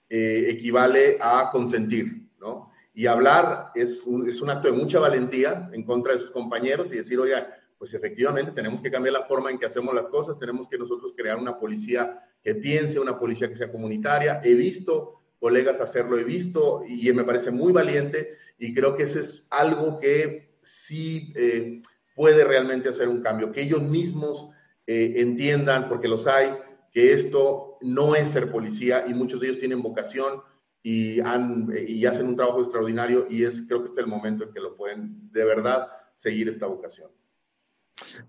equivale 0.10 1.18
a 1.20 1.50
consentir, 1.52 2.30
¿no? 2.40 2.72
Y 2.94 3.08
hablar 3.08 3.72
es 3.76 4.06
un, 4.08 4.30
es 4.30 4.42
un 4.42 4.50
acto 4.50 4.72
de 4.72 4.74
mucha 4.74 5.00
valentía 5.00 5.70
en 5.74 5.84
contra 5.84 6.14
de 6.14 6.20
sus 6.20 6.32
compañeros 6.32 6.92
y 6.94 6.96
decir, 6.96 7.20
oye, 7.20 7.36
pues 7.78 7.94
efectivamente 7.94 8.52
tenemos 8.52 8.82
que 8.82 8.90
cambiar 8.90 9.14
la 9.14 9.26
forma 9.26 9.52
en 9.52 9.60
que 9.60 9.66
hacemos 9.66 9.94
las 9.94 10.10
cosas, 10.10 10.40
tenemos 10.40 10.68
que 10.68 10.78
nosotros 10.78 11.14
crear 11.16 11.38
una 11.38 11.60
policía 11.60 12.20
que 12.44 12.56
piense, 12.56 13.00
una 13.00 13.20
policía 13.20 13.50
que 13.50 13.56
sea 13.56 13.72
comunitaria. 13.72 14.42
He 14.44 14.56
visto 14.56 15.22
colegas 15.40 15.80
hacerlo, 15.80 16.18
he 16.18 16.24
visto 16.24 16.84
y 16.88 17.12
me 17.14 17.24
parece 17.24 17.52
muy 17.52 17.72
valiente 17.72 18.38
y 18.58 18.74
creo 18.74 18.96
que 18.96 19.04
ese 19.04 19.20
es 19.20 19.44
algo 19.50 20.00
que 20.00 20.56
sí 20.64 21.32
eh, 21.36 21.82
puede 22.18 22.44
realmente 22.44 22.90
hacer 22.90 23.08
un 23.08 23.22
cambio, 23.22 23.52
que 23.52 23.62
ellos 23.62 23.84
mismos 23.84 24.50
eh, 24.88 25.14
entiendan, 25.18 25.88
porque 25.88 26.08
los 26.08 26.26
hay, 26.26 26.50
que 26.92 27.14
esto 27.14 27.78
no 27.82 28.16
es 28.16 28.30
ser 28.30 28.52
policía 28.52 29.06
y 29.08 29.14
muchos 29.14 29.40
de 29.40 29.48
ellos 29.48 29.60
tienen 29.60 29.84
vocación 29.84 30.42
y, 30.82 31.20
han, 31.20 31.72
y 31.88 32.06
hacen 32.08 32.28
un 32.28 32.36
trabajo 32.36 32.60
extraordinario 32.60 33.28
y 33.30 33.44
es 33.44 33.62
creo 33.68 33.84
que 33.84 33.90
este 33.90 34.02
es 34.02 34.06
el 34.06 34.12
momento 34.12 34.46
en 34.46 34.52
que 34.52 34.60
lo 34.60 34.76
pueden 34.76 35.32
de 35.32 35.46
verdad 35.46 35.90
seguir 36.16 36.50
esta 36.50 36.66
vocación. 36.66 37.10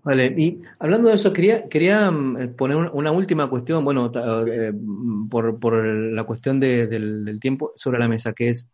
Vale, 0.03 0.33
y 0.37 0.61
hablando 0.79 1.09
de 1.09 1.15
eso, 1.15 1.33
quería, 1.33 1.67
quería 1.67 2.11
mm, 2.11 2.55
poner 2.55 2.77
una 2.93 3.11
última 3.11 3.49
cuestión, 3.49 3.83
bueno, 3.83 4.11
eh, 4.47 4.71
por, 5.29 5.85
la 5.85 6.23
cuestión 6.25 6.59
del, 6.59 7.39
tiempo 7.41 7.73
sobre 7.75 7.99
la 7.99 8.07
mesa, 8.07 8.33
que 8.33 8.49
es 8.49 8.69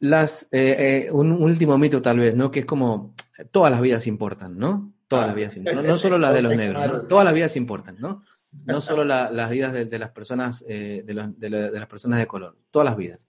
las, 0.00 0.48
eh, 0.50 1.06
eh, 1.06 1.12
un, 1.12 1.32
último 1.32 1.78
mito 1.78 2.02
tal 2.02 2.18
vez, 2.18 2.34
¿no? 2.34 2.50
Que 2.50 2.60
es 2.60 2.66
como, 2.66 3.14
todas 3.50 3.70
las 3.70 3.80
vidas 3.80 4.06
importan, 4.06 4.58
¿no? 4.58 4.92
Todas 5.06 5.26
las 5.26 5.36
vidas 5.36 5.56
importan. 5.56 5.86
No, 5.86 5.98
solo 5.98 6.18
las 6.18 6.34
de 6.34 6.42
los 6.42 6.56
negros, 6.56 7.08
todas 7.08 7.24
las 7.24 7.34
vidas 7.34 7.56
importan, 7.56 7.96
¿no? 7.98 8.22
No 8.64 8.80
solo 8.80 9.04
las 9.04 9.50
vidas 9.50 9.72
de, 9.72 9.98
las 9.98 10.10
personas, 10.10 10.64
eh, 10.68 11.04
de, 11.04 11.14
las 11.14 11.86
personas 11.86 12.18
de 12.18 12.26
color, 12.26 12.56
todas 12.70 12.86
las 12.86 12.96
vidas. 12.96 13.28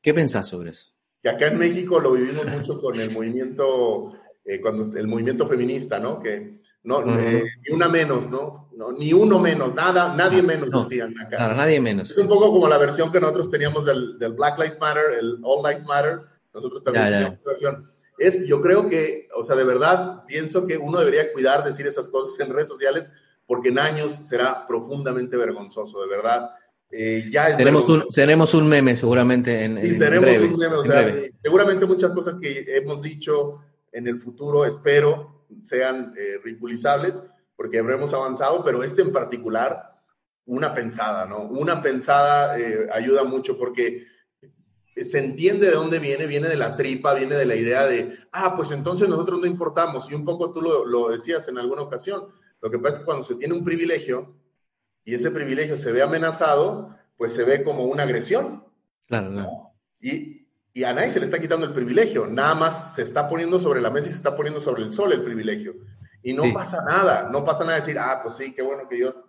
¿Qué 0.00 0.14
pensás 0.14 0.48
sobre 0.48 0.70
eso? 0.70 0.92
Que 1.22 1.28
acá 1.28 1.48
en 1.48 1.58
México 1.58 2.00
lo 2.00 2.12
vivimos 2.12 2.46
mucho 2.46 2.80
con 2.80 2.98
el 2.98 3.10
movimiento, 3.10 4.14
eh, 4.44 4.60
cuando 4.60 4.96
el 4.96 5.08
movimiento 5.08 5.46
feminista, 5.46 5.98
¿no? 5.98 6.20
Que 6.20 6.60
no, 6.86 7.18
eh, 7.18 7.44
ni 7.66 7.74
una 7.74 7.88
menos, 7.88 8.30
¿no? 8.30 8.68
Ni 8.96 9.12
uno 9.12 9.40
menos, 9.40 9.74
nada, 9.74 10.14
nadie 10.14 10.40
menos 10.40 10.70
decían 10.70 11.18
acá. 11.20 11.36
Claro, 11.36 11.56
nadie 11.56 11.80
menos. 11.80 12.10
Es 12.10 12.16
un 12.16 12.28
poco 12.28 12.52
como 12.52 12.68
la 12.68 12.78
versión 12.78 13.10
que 13.10 13.20
nosotros 13.20 13.50
teníamos 13.50 13.84
del, 13.84 14.16
Black 14.36 14.56
Lives 14.56 14.78
Matter, 14.78 15.18
el 15.18 15.40
All 15.42 15.68
Lives 15.68 15.84
Matter. 15.84 16.20
Nosotros 16.54 16.84
también 16.84 17.06
teníamos 17.06 17.44
versión. 17.44 17.90
Es, 18.18 18.46
yo 18.46 18.62
creo 18.62 18.88
que, 18.88 19.28
o 19.34 19.42
sea, 19.42 19.56
de 19.56 19.64
verdad, 19.64 20.24
pienso 20.26 20.64
que 20.64 20.78
uno 20.78 21.00
debería 21.00 21.32
cuidar 21.32 21.64
decir 21.64 21.88
esas 21.88 22.06
cosas 22.06 22.38
en 22.38 22.52
redes 22.52 22.68
sociales 22.68 23.10
porque 23.46 23.70
en 23.70 23.80
años 23.80 24.20
será 24.22 24.64
profundamente 24.68 25.36
vergonzoso, 25.36 26.00
de 26.02 26.08
verdad. 26.08 26.50
Eh, 26.92 27.28
ya 27.32 27.52
tenemos, 27.56 27.88
un, 27.88 28.04
tenemos 28.14 28.54
un 28.54 28.68
meme 28.68 28.94
seguramente 28.94 29.64
en, 29.64 29.80
sí, 29.80 29.98
tenemos 29.98 30.38
un 30.38 30.56
meme, 30.56 30.76
o 30.76 30.84
sea, 30.84 31.12
seguramente 31.42 31.84
muchas 31.84 32.12
cosas 32.12 32.36
que 32.40 32.64
hemos 32.76 33.02
dicho 33.02 33.60
en 33.90 34.06
el 34.06 34.20
futuro, 34.20 34.64
espero, 34.64 35.35
sean 35.62 36.14
eh, 36.16 36.38
ridiculizables, 36.42 37.22
porque 37.56 37.78
habremos 37.78 38.12
avanzado, 38.12 38.64
pero 38.64 38.82
este 38.82 39.02
en 39.02 39.12
particular, 39.12 40.00
una 40.44 40.74
pensada, 40.74 41.26
¿no? 41.26 41.42
Una 41.42 41.82
pensada 41.82 42.58
eh, 42.58 42.88
ayuda 42.92 43.24
mucho 43.24 43.58
porque 43.58 44.06
se 44.96 45.18
entiende 45.18 45.66
de 45.66 45.72
dónde 45.72 45.98
viene, 45.98 46.26
viene 46.26 46.48
de 46.48 46.56
la 46.56 46.76
tripa, 46.76 47.14
viene 47.14 47.36
de 47.36 47.46
la 47.46 47.54
idea 47.54 47.86
de, 47.86 48.18
ah, 48.32 48.56
pues 48.56 48.70
entonces 48.70 49.08
nosotros 49.08 49.40
no 49.40 49.46
importamos, 49.46 50.10
y 50.10 50.14
un 50.14 50.24
poco 50.24 50.52
tú 50.52 50.62
lo, 50.62 50.84
lo 50.86 51.10
decías 51.10 51.46
en 51.48 51.58
alguna 51.58 51.82
ocasión, 51.82 52.28
lo 52.60 52.70
que 52.70 52.78
pasa 52.78 52.94
es 52.94 52.98
que 53.00 53.04
cuando 53.04 53.24
se 53.24 53.34
tiene 53.34 53.54
un 53.54 53.64
privilegio 53.64 54.34
y 55.04 55.14
ese 55.14 55.30
privilegio 55.30 55.76
se 55.76 55.92
ve 55.92 56.02
amenazado, 56.02 56.96
pues 57.16 57.34
se 57.34 57.44
ve 57.44 57.62
como 57.62 57.84
una 57.84 58.02
agresión. 58.04 58.64
Claro, 59.06 59.30
¿no? 59.30 59.74
Y, 60.00 60.35
y 60.76 60.84
a 60.84 60.92
nadie 60.92 61.10
se 61.10 61.20
le 61.20 61.24
está 61.24 61.38
quitando 61.38 61.64
el 61.64 61.72
privilegio, 61.72 62.26
nada 62.26 62.54
más 62.54 62.94
se 62.94 63.00
está 63.00 63.30
poniendo 63.30 63.58
sobre 63.58 63.80
la 63.80 63.88
mesa 63.88 64.08
y 64.08 64.10
se 64.10 64.16
está 64.16 64.36
poniendo 64.36 64.60
sobre 64.60 64.82
el 64.82 64.92
sol 64.92 65.10
el 65.10 65.22
privilegio. 65.22 65.74
Y 66.22 66.34
no 66.34 66.52
pasa 66.52 66.84
nada, 66.84 67.30
no 67.32 67.46
pasa 67.46 67.64
nada 67.64 67.76
decir, 67.76 67.98
ah, 67.98 68.20
pues 68.22 68.36
sí, 68.36 68.52
qué 68.54 68.60
bueno 68.60 68.86
que 68.86 68.98
yo 68.98 69.24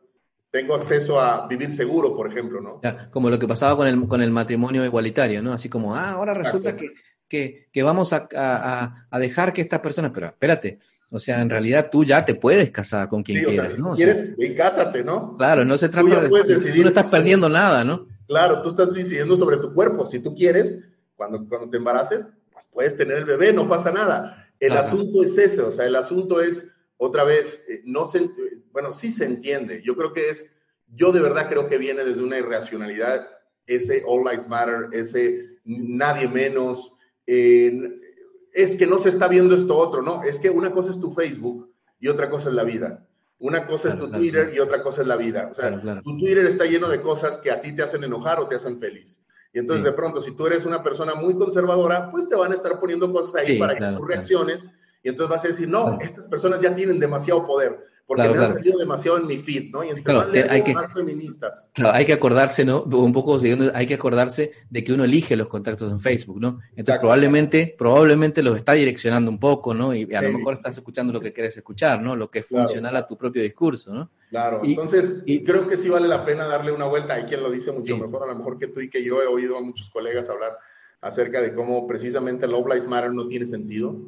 tengo 0.52 0.76
acceso 0.76 1.22
a 1.22 1.48
vivir 1.48 1.72
seguro, 1.72 2.14
por 2.18 2.28
ejemplo, 2.28 2.60
¿no? 2.60 2.82
como 3.12 3.30
lo 3.30 3.40
que 3.40 3.48
pasaba 3.48 3.78
con 3.78 3.88
el, 3.88 4.10
con 4.10 4.22
el 4.22 4.30
matrimonio 4.30 4.84
igualitario, 4.84 5.42
¿no? 5.42 5.54
Así 5.54 5.70
como, 5.70 5.96
ah, 5.96 6.12
ahora 6.12 6.34
resulta 6.34 6.76
que, 6.76 6.90
que, 7.30 7.70
que, 7.72 7.82
vamos 7.82 8.12
a, 8.12 8.28
a, 8.36 9.08
a, 9.10 9.18
dejar 9.18 9.54
que 9.54 9.62
estas 9.62 9.80
personas, 9.80 10.12
pero 10.14 10.28
espérate, 10.28 10.80
o 11.10 11.18
sea, 11.18 11.40
en 11.40 11.50
realidad 11.50 11.88
tú 11.90 12.04
ya 12.04 12.26
te 12.26 12.36
puedes 12.36 12.72
casar 12.72 13.08
con 13.08 13.24
quien 13.24 13.46
quieras, 13.46 13.80
¿no? 13.80 13.96
quieres, 13.96 14.36
cásate, 14.58 15.02
¿no? 15.02 15.38
Claro, 15.38 15.64
no 15.64 15.78
se 15.78 15.88
trata 15.88 16.24
de... 16.24 16.28
Tú 16.28 16.82
no 16.82 16.90
estás 16.90 17.10
perdiendo 17.10 17.48
nada, 17.48 17.86
¿no? 17.86 18.06
Claro, 18.28 18.62
tú 18.62 18.72
estás 18.72 18.94
decidiendo 18.94 19.38
sobre 19.38 19.56
tu 19.56 19.74
cuerpo. 19.74 20.06
Si 20.06 20.20
tú 20.20 20.36
quieres, 20.36 20.78
cuando, 21.17 21.45
cuando 21.49 21.69
te 21.69 21.77
embaraces, 21.77 22.25
pues 22.53 22.65
puedes 22.71 22.95
tener 22.95 23.17
el 23.17 23.25
bebé, 23.25 23.51
no 23.51 23.67
pasa 23.67 23.91
nada. 23.91 24.47
El 24.60 24.73
asunto 24.77 25.23
es 25.23 25.38
ese, 25.38 25.62
o 25.62 25.71
sea, 25.71 25.86
el 25.86 25.95
asunto 25.95 26.41
es, 26.41 26.65
otra 26.95 27.23
vez, 27.25 27.63
eh, 27.67 27.82
no 27.84 28.06
se, 28.06 28.30
bueno, 28.71 28.93
sí 28.93 29.12
se 29.12 29.25
entiende. 29.25 29.82
Yo 29.84 29.95
creo 29.97 30.13
que 30.13 30.30
es, 30.30 30.49
yo 30.95 31.12
de 31.12 31.21
verdad 31.21 31.49
creo 31.49 31.67
que 31.67 31.77
viene 31.77 32.06
desde 32.06 32.23
una 32.23 32.38
irracionalidad, 32.38 33.27
ese 33.65 34.03
All 34.08 34.23
Lives 34.23 34.47
Matter, 34.47 34.88
ese 34.93 35.58
nadie 35.65 36.27
menos, 36.27 36.93
es 37.25 38.75
que 38.77 38.88
no 38.88 38.99
se 38.99 39.10
está 39.10 39.27
viendo 39.27 39.53
esto 39.53 39.75
otro, 39.75 40.01
no, 40.01 40.23
es 40.23 40.39
que 40.39 40.49
una 40.49 40.71
cosa 40.71 40.91
es 40.91 40.99
tu 40.99 41.13
Facebook 41.13 41.69
y 41.99 42.08
otra 42.08 42.30
cosa 42.30 42.49
es 42.49 42.56
la 42.56 42.63
vida. 42.63 43.06
Una 43.39 43.67
cosa 43.67 43.89
es 43.89 43.97
tu 43.99 44.10
Twitter 44.10 44.51
y 44.56 44.60
otra 44.60 44.82
cosa 44.82 45.01
es 45.01 45.08
la 45.08 45.15
vida. 45.15 45.49
O 45.51 45.53
sea, 45.53 45.80
tu 46.01 46.17
Twitter 46.17 46.45
está 46.47 46.65
lleno 46.65 46.89
de 46.89 47.01
cosas 47.01 47.38
que 47.38 47.51
a 47.51 47.62
ti 47.62 47.75
te 47.75 47.84
hacen 47.84 48.03
enojar 48.03 48.39
o 48.39 48.47
te 48.47 48.56
hacen 48.56 48.80
feliz. 48.80 49.21
Y 49.54 49.60
entonces 49.60 49.86
de 49.86 49.94
pronto, 49.94 50.22
si 50.22 50.32
tú 50.32 50.46
eres 50.46 50.66
una 50.66 50.84
persona 50.84 51.16
muy 51.16 51.36
conservadora, 51.36 52.12
pues 52.12 52.28
te 52.30 52.36
van 52.36 52.52
a 52.52 52.56
estar 52.56 52.80
poniendo 52.80 53.12
cosas 53.12 53.36
ahí 53.36 53.58
para 53.58 53.76
que 53.76 53.98
tú 53.98 54.06
reacciones. 54.06 54.68
Y 55.04 55.10
entonces 55.10 55.36
vas 55.36 55.46
a 55.46 55.48
decir, 55.48 55.70
no, 55.70 56.00
estas 56.02 56.26
personas 56.26 56.60
ya 56.62 56.76
tienen 56.76 57.00
demasiado 57.00 57.46
poder 57.46 57.86
porque 58.08 58.30
me 58.30 58.38
han 58.38 58.48
salido 58.48 58.80
demasiado 58.80 59.17
en 59.17 59.28
mi 59.28 59.38
feed, 59.38 59.70
¿no? 59.70 59.84
Y 59.84 59.89
entre 59.89 60.13
más, 60.13 60.28
hay 60.50 60.63
que, 60.63 60.74
más 60.74 60.93
feministas. 60.93 61.70
Claro, 61.74 61.93
hay 61.93 62.06
que 62.06 62.13
acordarse, 62.13 62.63
¿no? 62.63 62.84
Un 62.84 63.12
poco 63.12 63.38
siguiendo, 63.38 63.70
hay 63.76 63.86
que 63.86 63.96
acordarse 63.96 64.54
de 64.70 64.82
que 64.82 64.93
uno 64.93 65.04
elige 65.04 65.36
los 65.36 65.50
contactos 65.50 65.91
en 65.91 66.00
Facebook, 66.00 66.39
¿no? 66.39 66.60
Entonces 66.70 67.00
probablemente, 67.00 67.76
probablemente 67.78 68.41
los 68.41 68.56
está 68.56 68.74
direccionando 68.74 69.30
un 69.30 69.38
poco, 69.38 69.74
¿no? 69.74 69.93
Y 69.93 70.15
a 70.15 70.22
lo 70.22 70.32
mejor 70.32 70.54
estás 70.54 70.78
escuchando 70.78 71.12
lo 71.12 71.20
que 71.20 71.34
quieres 71.34 71.58
escuchar, 71.58 72.02
¿no? 72.02 72.15
Lo 72.15 72.32
que 72.32 72.39
es 72.39 72.46
funcional 72.46 72.96
a 72.96 73.06
tu 73.06 73.17
propio 73.17 73.43
discurso, 73.43 73.93
¿no? 73.93 74.10
Claro, 74.30 74.62
entonces 74.63 75.22
y, 75.26 75.43
creo 75.43 75.67
que 75.67 75.76
sí 75.76 75.89
vale 75.89 76.08
la 76.08 76.24
pena 76.24 76.46
darle 76.46 76.72
una 76.72 76.86
vuelta. 76.86 77.15
Hay 77.15 77.24
quien 77.26 77.43
lo 77.43 77.52
dice 77.52 77.74
mucho 77.74 77.98
mejor, 77.98 78.24
a 78.24 78.28
lo 78.28 78.36
mejor 78.36 78.58
que 78.58 78.67
tú 78.67 78.80
y 78.80 78.89
que 78.89 79.04
yo 79.04 79.22
he 79.22 79.28
oído 79.28 79.58
a 79.58 79.62
muchos 79.62 79.89
colegas 79.89 80.30
hablar 80.30 80.58
acerca 81.02 81.41
de 81.41 81.54
cómo 81.54 81.86
precisamente 81.88 82.46
el 82.46 82.54
Love 82.54 82.67
Lives 82.67 82.88
Matter 82.88 83.13
no 83.13 83.28
tiene 83.28 83.48
sentido, 83.48 84.00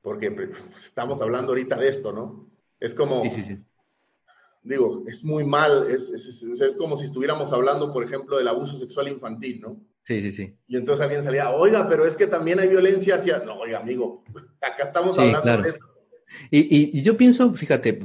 porque 0.00 0.30
pues, 0.30 0.48
estamos 0.74 1.20
hablando 1.20 1.52
ahorita 1.52 1.76
de 1.76 1.88
esto, 1.88 2.10
¿no? 2.10 2.53
Es 2.84 2.94
como, 2.94 3.22
digo, 4.62 5.04
es 5.06 5.24
muy 5.24 5.42
mal, 5.42 5.90
es, 5.90 6.10
es, 6.10 6.76
como 6.76 6.98
si 6.98 7.06
estuviéramos 7.06 7.50
hablando, 7.50 7.90
por 7.90 8.04
ejemplo, 8.04 8.36
del 8.36 8.46
abuso 8.46 8.78
sexual 8.78 9.08
infantil, 9.08 9.62
¿no? 9.62 9.80
Sí, 10.04 10.20
sí, 10.20 10.32
sí. 10.32 10.54
Y 10.68 10.76
entonces 10.76 11.02
alguien 11.02 11.22
salía, 11.22 11.50
oiga, 11.50 11.88
pero 11.88 12.04
es 12.04 12.14
que 12.14 12.26
también 12.26 12.60
hay 12.60 12.68
violencia 12.68 13.14
hacia... 13.14 13.38
No, 13.38 13.60
oiga, 13.60 13.78
amigo, 13.78 14.22
acá 14.60 14.82
estamos 14.84 15.18
hablando 15.18 15.62
de 15.62 15.70
eso. 15.70 15.78
Y, 16.50 16.98
y, 16.98 17.02
yo 17.02 17.16
pienso, 17.16 17.54
fíjate, 17.54 17.98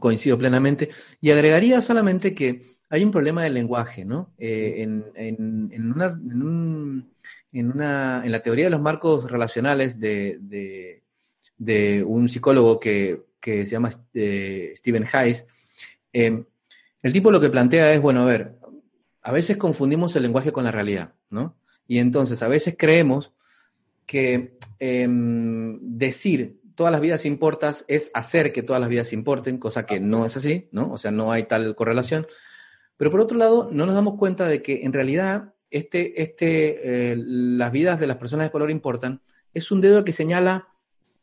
coincido 0.00 0.36
plenamente, 0.36 0.88
y 1.20 1.30
agregaría 1.30 1.80
solamente 1.80 2.34
que 2.34 2.62
hay 2.88 3.04
un 3.04 3.12
problema 3.12 3.44
del 3.44 3.54
lenguaje, 3.54 4.04
¿no? 4.04 4.34
Eh, 4.38 4.76
en, 4.78 5.04
en, 5.14 5.70
en, 5.72 5.92
una, 5.92 6.06
en, 6.06 6.42
un, 6.42 7.12
en, 7.52 7.70
una, 7.70 8.22
en 8.24 8.32
la 8.32 8.42
teoría 8.42 8.64
de 8.64 8.70
los 8.70 8.80
marcos 8.80 9.30
relacionales 9.30 10.00
de, 10.00 10.38
de, 10.40 11.04
de 11.58 12.02
un 12.02 12.28
psicólogo 12.28 12.80
que 12.80 13.25
que 13.40 13.66
se 13.66 13.72
llama 13.72 13.90
eh, 14.14 14.72
Stephen 14.76 15.06
Hayes, 15.12 15.46
eh, 16.12 16.44
el 17.02 17.12
tipo 17.12 17.30
lo 17.30 17.40
que 17.40 17.50
plantea 17.50 17.92
es, 17.92 18.00
bueno, 18.00 18.22
a 18.22 18.24
ver, 18.26 18.56
a 19.22 19.32
veces 19.32 19.56
confundimos 19.56 20.16
el 20.16 20.22
lenguaje 20.22 20.52
con 20.52 20.64
la 20.64 20.70
realidad, 20.70 21.14
¿no? 21.30 21.56
Y 21.86 21.98
entonces 21.98 22.42
a 22.42 22.48
veces 22.48 22.74
creemos 22.78 23.32
que 24.06 24.58
em, 24.78 25.78
decir 25.80 26.60
todas 26.74 26.92
las 26.92 27.00
vidas 27.00 27.24
importas 27.24 27.84
es 27.88 28.10
hacer 28.14 28.52
que 28.52 28.62
todas 28.62 28.80
las 28.80 28.88
vidas 28.88 29.12
importen, 29.12 29.58
cosa 29.58 29.86
que 29.86 30.00
no 30.00 30.26
es 30.26 30.36
así, 30.36 30.68
¿no? 30.72 30.92
O 30.92 30.98
sea, 30.98 31.10
no 31.10 31.32
hay 31.32 31.44
tal 31.44 31.74
correlación. 31.74 32.26
Pero 32.96 33.10
por 33.10 33.20
otro 33.20 33.38
lado, 33.38 33.68
no 33.72 33.86
nos 33.86 33.94
damos 33.94 34.16
cuenta 34.18 34.46
de 34.46 34.62
que 34.62 34.84
en 34.84 34.92
realidad 34.92 35.54
este, 35.70 36.22
este, 36.22 37.12
eh, 37.12 37.16
las 37.16 37.72
vidas 37.72 37.98
de 37.98 38.06
las 38.06 38.16
personas 38.16 38.46
de 38.46 38.50
color 38.50 38.70
importan, 38.70 39.20
es 39.52 39.70
un 39.70 39.80
dedo 39.80 40.04
que 40.04 40.12
señala 40.12 40.68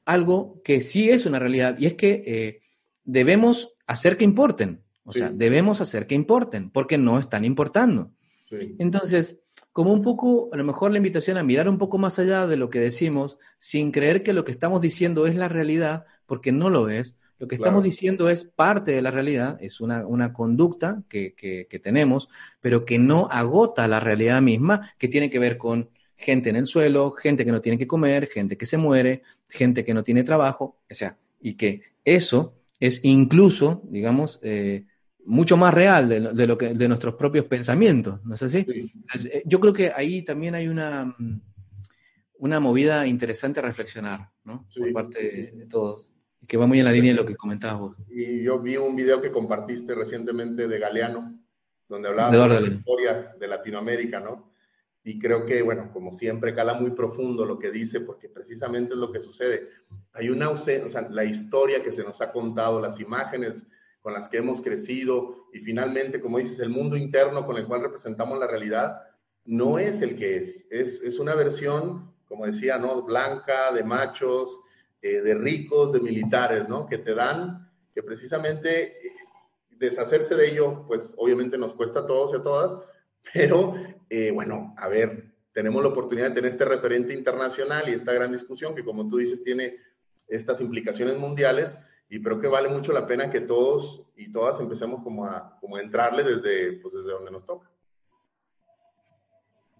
algo 0.06 0.62
que 0.64 0.82
sí 0.82 1.10
es 1.10 1.26
una 1.26 1.40
realidad 1.40 1.78
y 1.80 1.86
es 1.86 1.94
que 1.94 2.24
eh, 2.26 2.62
debemos 3.04 3.74
hacer 3.88 4.18
que 4.18 4.26
importen. 4.26 4.82
O 5.06 5.12
sea, 5.12 5.30
debemos 5.30 5.82
hacer 5.82 6.08
que 6.08 6.16
importen 6.16 6.70
porque 6.70 6.98
no 6.98 7.20
están 7.20 7.44
importando. 7.44 8.12
Entonces, 8.78 9.42
como 9.72 9.92
un 9.92 10.02
poco, 10.02 10.50
a 10.54 10.58
lo 10.58 10.64
mejor 10.64 10.92
la 10.92 10.98
invitación 10.98 11.38
a 11.38 11.44
mirar 11.44 11.68
un 11.68 11.78
poco 11.78 11.98
más 11.98 12.20
allá 12.20 12.48
de 12.48 12.58
lo 12.58 12.70
que 12.70 12.80
decimos, 12.80 13.38
sin 13.58 13.92
creer 13.92 14.24
que 14.24 14.34
lo 14.34 14.46
que 14.46 14.52
estamos 14.52 14.80
diciendo 14.82 15.26
es 15.26 15.36
la 15.36 15.50
realidad, 15.50 16.06
porque 16.26 16.52
no 16.52 16.70
lo 16.70 16.90
es. 16.90 17.18
Lo 17.40 17.48
que 17.48 17.56
estamos 17.56 17.84
diciendo 17.84 18.30
es 18.30 18.46
parte 18.46 18.92
de 18.92 19.02
la 19.02 19.12
realidad, 19.12 19.58
es 19.60 19.82
una, 19.82 20.08
una 20.08 20.32
conducta 20.32 21.04
que, 21.10 21.34
que, 21.34 21.68
que 21.70 21.80
tenemos, 21.80 22.30
pero 22.62 22.86
que 22.86 23.00
no 23.00 23.28
agota 23.30 23.88
la 23.88 24.00
realidad 24.00 24.42
misma, 24.42 24.94
que 24.98 25.10
tiene 25.10 25.30
que 25.30 25.40
ver 25.40 25.58
con 25.58 25.90
gente 26.24 26.50
en 26.50 26.56
el 26.56 26.68
suelo, 26.68 27.12
gente 27.12 27.46
que 27.46 27.52
no 27.52 27.62
tiene 27.62 27.78
que 27.78 27.88
comer, 27.88 28.28
gente 28.28 28.58
que 28.58 28.66
se 28.66 28.78
muere, 28.78 29.22
gente 29.50 29.84
que 29.84 29.94
no 29.94 30.04
tiene 30.04 30.24
trabajo, 30.24 30.80
o 30.90 30.94
sea, 30.94 31.18
y 31.42 31.56
que 31.56 31.82
eso 32.04 32.56
es 32.80 33.04
incluso, 33.04 33.82
digamos, 33.86 34.40
eh, 34.42 34.86
mucho 35.26 35.58
más 35.58 35.74
real 35.74 36.10
de, 36.10 36.48
lo 36.48 36.58
que, 36.58 36.74
de 36.74 36.88
nuestros 36.88 37.16
propios 37.16 37.46
pensamientos, 37.46 38.24
¿no 38.26 38.36
es 38.36 38.44
así? 38.44 38.66
Eh, 38.68 39.44
yo 39.46 39.60
creo 39.60 39.74
que 39.74 39.92
ahí 39.96 40.22
también 40.24 40.56
hay 40.56 40.68
una, 40.68 41.06
mm, 41.06 41.42
una 42.40 42.60
movida 42.60 43.08
interesante 43.08 43.60
a 43.60 43.64
reflexionar, 43.64 44.30
¿no? 44.44 44.68
Por 44.76 44.92
parte 44.92 45.52
de, 45.56 45.66
todos, 45.66 46.06
que 46.46 46.58
va 46.58 46.68
muy 46.68 46.80
en 46.80 46.86
la 46.86 46.92
línea 46.92 47.12
de 47.12 47.18
lo 47.18 47.26
que 47.26 47.36
comentabas 47.36 47.80
vos. 47.80 47.98
Y 48.10 48.44
yo 48.44 48.60
vi 48.60 48.76
un 48.76 48.96
video 48.96 49.22
que 49.22 49.32
compartiste 49.32 49.96
recientemente 49.96 50.68
de 50.68 50.80
Galeano, 50.80 51.40
donde 51.88 52.10
hablaba 52.10 52.32
de, 52.32 52.62
la 52.62 52.68
historia 52.68 53.36
de 53.40 53.48
Latinoamérica, 53.48 54.20
¿no? 54.20 54.53
Y 55.04 55.20
creo 55.20 55.46
que, 55.46 55.62
bueno, 55.62 55.90
como 55.92 56.14
siempre, 56.14 56.56
cala 56.56 56.76
muy 56.76 56.92
profundo 56.92 57.46
lo 57.46 57.60
que 57.60 57.72
dice, 57.72 58.00
porque 58.00 58.30
precisamente 58.30 58.94
es 58.94 59.00
lo 59.00 59.12
que 59.12 59.20
sucede. 59.20 59.70
Hay 60.14 60.30
una 60.30 60.46
ausencia, 60.46 60.86
o 60.86 60.90
sea, 60.90 61.10
la 61.10 61.26
historia 61.26 61.84
que 61.84 61.92
se 61.92 62.04
nos 62.04 62.22
ha 62.22 62.32
contado, 62.32 62.80
las 62.80 63.00
imágenes 63.00 63.66
con 64.02 64.14
las 64.14 64.30
que 64.30 64.38
hemos 64.38 64.62
crecido 64.62 65.48
y 65.54 65.60
finalmente, 65.60 66.22
como 66.22 66.38
dices, 66.38 66.60
el 66.60 66.70
mundo 66.70 66.98
interno 66.98 67.46
con 67.46 67.58
el 67.58 67.66
cual 67.66 67.82
representamos 67.82 68.38
la 68.38 68.48
realidad, 68.48 69.02
no 69.46 69.78
es 69.80 70.02
el 70.02 70.16
que 70.16 70.38
es. 70.38 70.66
Es, 70.70 71.02
es 71.02 71.20
una 71.20 71.36
versión, 71.36 72.14
como 72.28 72.46
decía, 72.46 72.78
¿no? 72.78 73.04
Blanca, 73.04 73.72
de 73.74 73.84
machos, 73.84 74.60
eh, 75.02 75.22
de 75.22 75.36
ricos, 75.36 75.92
de 75.92 76.00
militares, 76.00 76.68
¿no? 76.70 76.86
Que 76.86 76.98
te 76.98 77.14
dan, 77.14 77.70
que 77.94 78.02
precisamente 78.02 79.06
eh, 79.06 79.12
deshacerse 79.72 80.36
de 80.36 80.52
ello, 80.52 80.86
pues 80.88 81.14
obviamente 81.18 81.58
nos 81.58 81.74
cuesta 81.74 82.02
a 82.02 82.06
todos 82.06 82.34
y 82.34 82.38
a 82.38 82.44
todas, 82.44 82.78
pero 83.34 83.76
eh, 84.10 84.32
bueno, 84.32 84.74
a 84.78 84.88
ver, 84.88 85.34
tenemos 85.54 85.82
la 85.84 85.90
oportunidad 85.90 86.30
de 86.30 86.36
tener 86.36 86.52
este 86.52 86.66
referente 86.66 87.14
internacional 87.14 87.88
y 87.88 87.94
esta 87.94 88.14
gran 88.14 88.32
discusión 88.32 88.76
que 88.76 88.84
como 88.84 89.08
tú 89.08 89.18
dices 89.18 89.44
tiene 89.44 89.78
estas 90.28 90.62
implicaciones 90.62 91.18
mundiales 91.18 91.78
y 92.10 92.22
creo 92.22 92.40
que 92.40 92.48
vale 92.48 92.70
mucho 92.70 92.92
la 92.92 93.08
pena 93.08 93.30
que 93.30 93.42
todos 93.42 94.04
y 94.16 94.32
todas 94.32 94.60
empecemos 94.60 95.04
como 95.04 95.26
a, 95.26 95.58
como 95.60 95.78
a 95.78 95.82
entrarle 95.82 96.24
desde, 96.24 96.74
pues 96.74 96.94
desde 96.94 97.12
donde 97.12 97.32
nos 97.32 97.46
toca. 97.46 97.70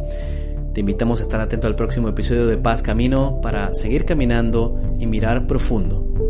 Te 0.73 0.79
invitamos 0.79 1.19
a 1.19 1.23
estar 1.23 1.39
atento 1.39 1.67
al 1.67 1.75
próximo 1.75 2.09
episodio 2.09 2.47
de 2.47 2.57
Paz 2.57 2.81
Camino 2.81 3.39
para 3.41 3.73
seguir 3.75 4.05
caminando 4.05 4.81
y 4.99 5.05
mirar 5.05 5.47
profundo. 5.47 6.24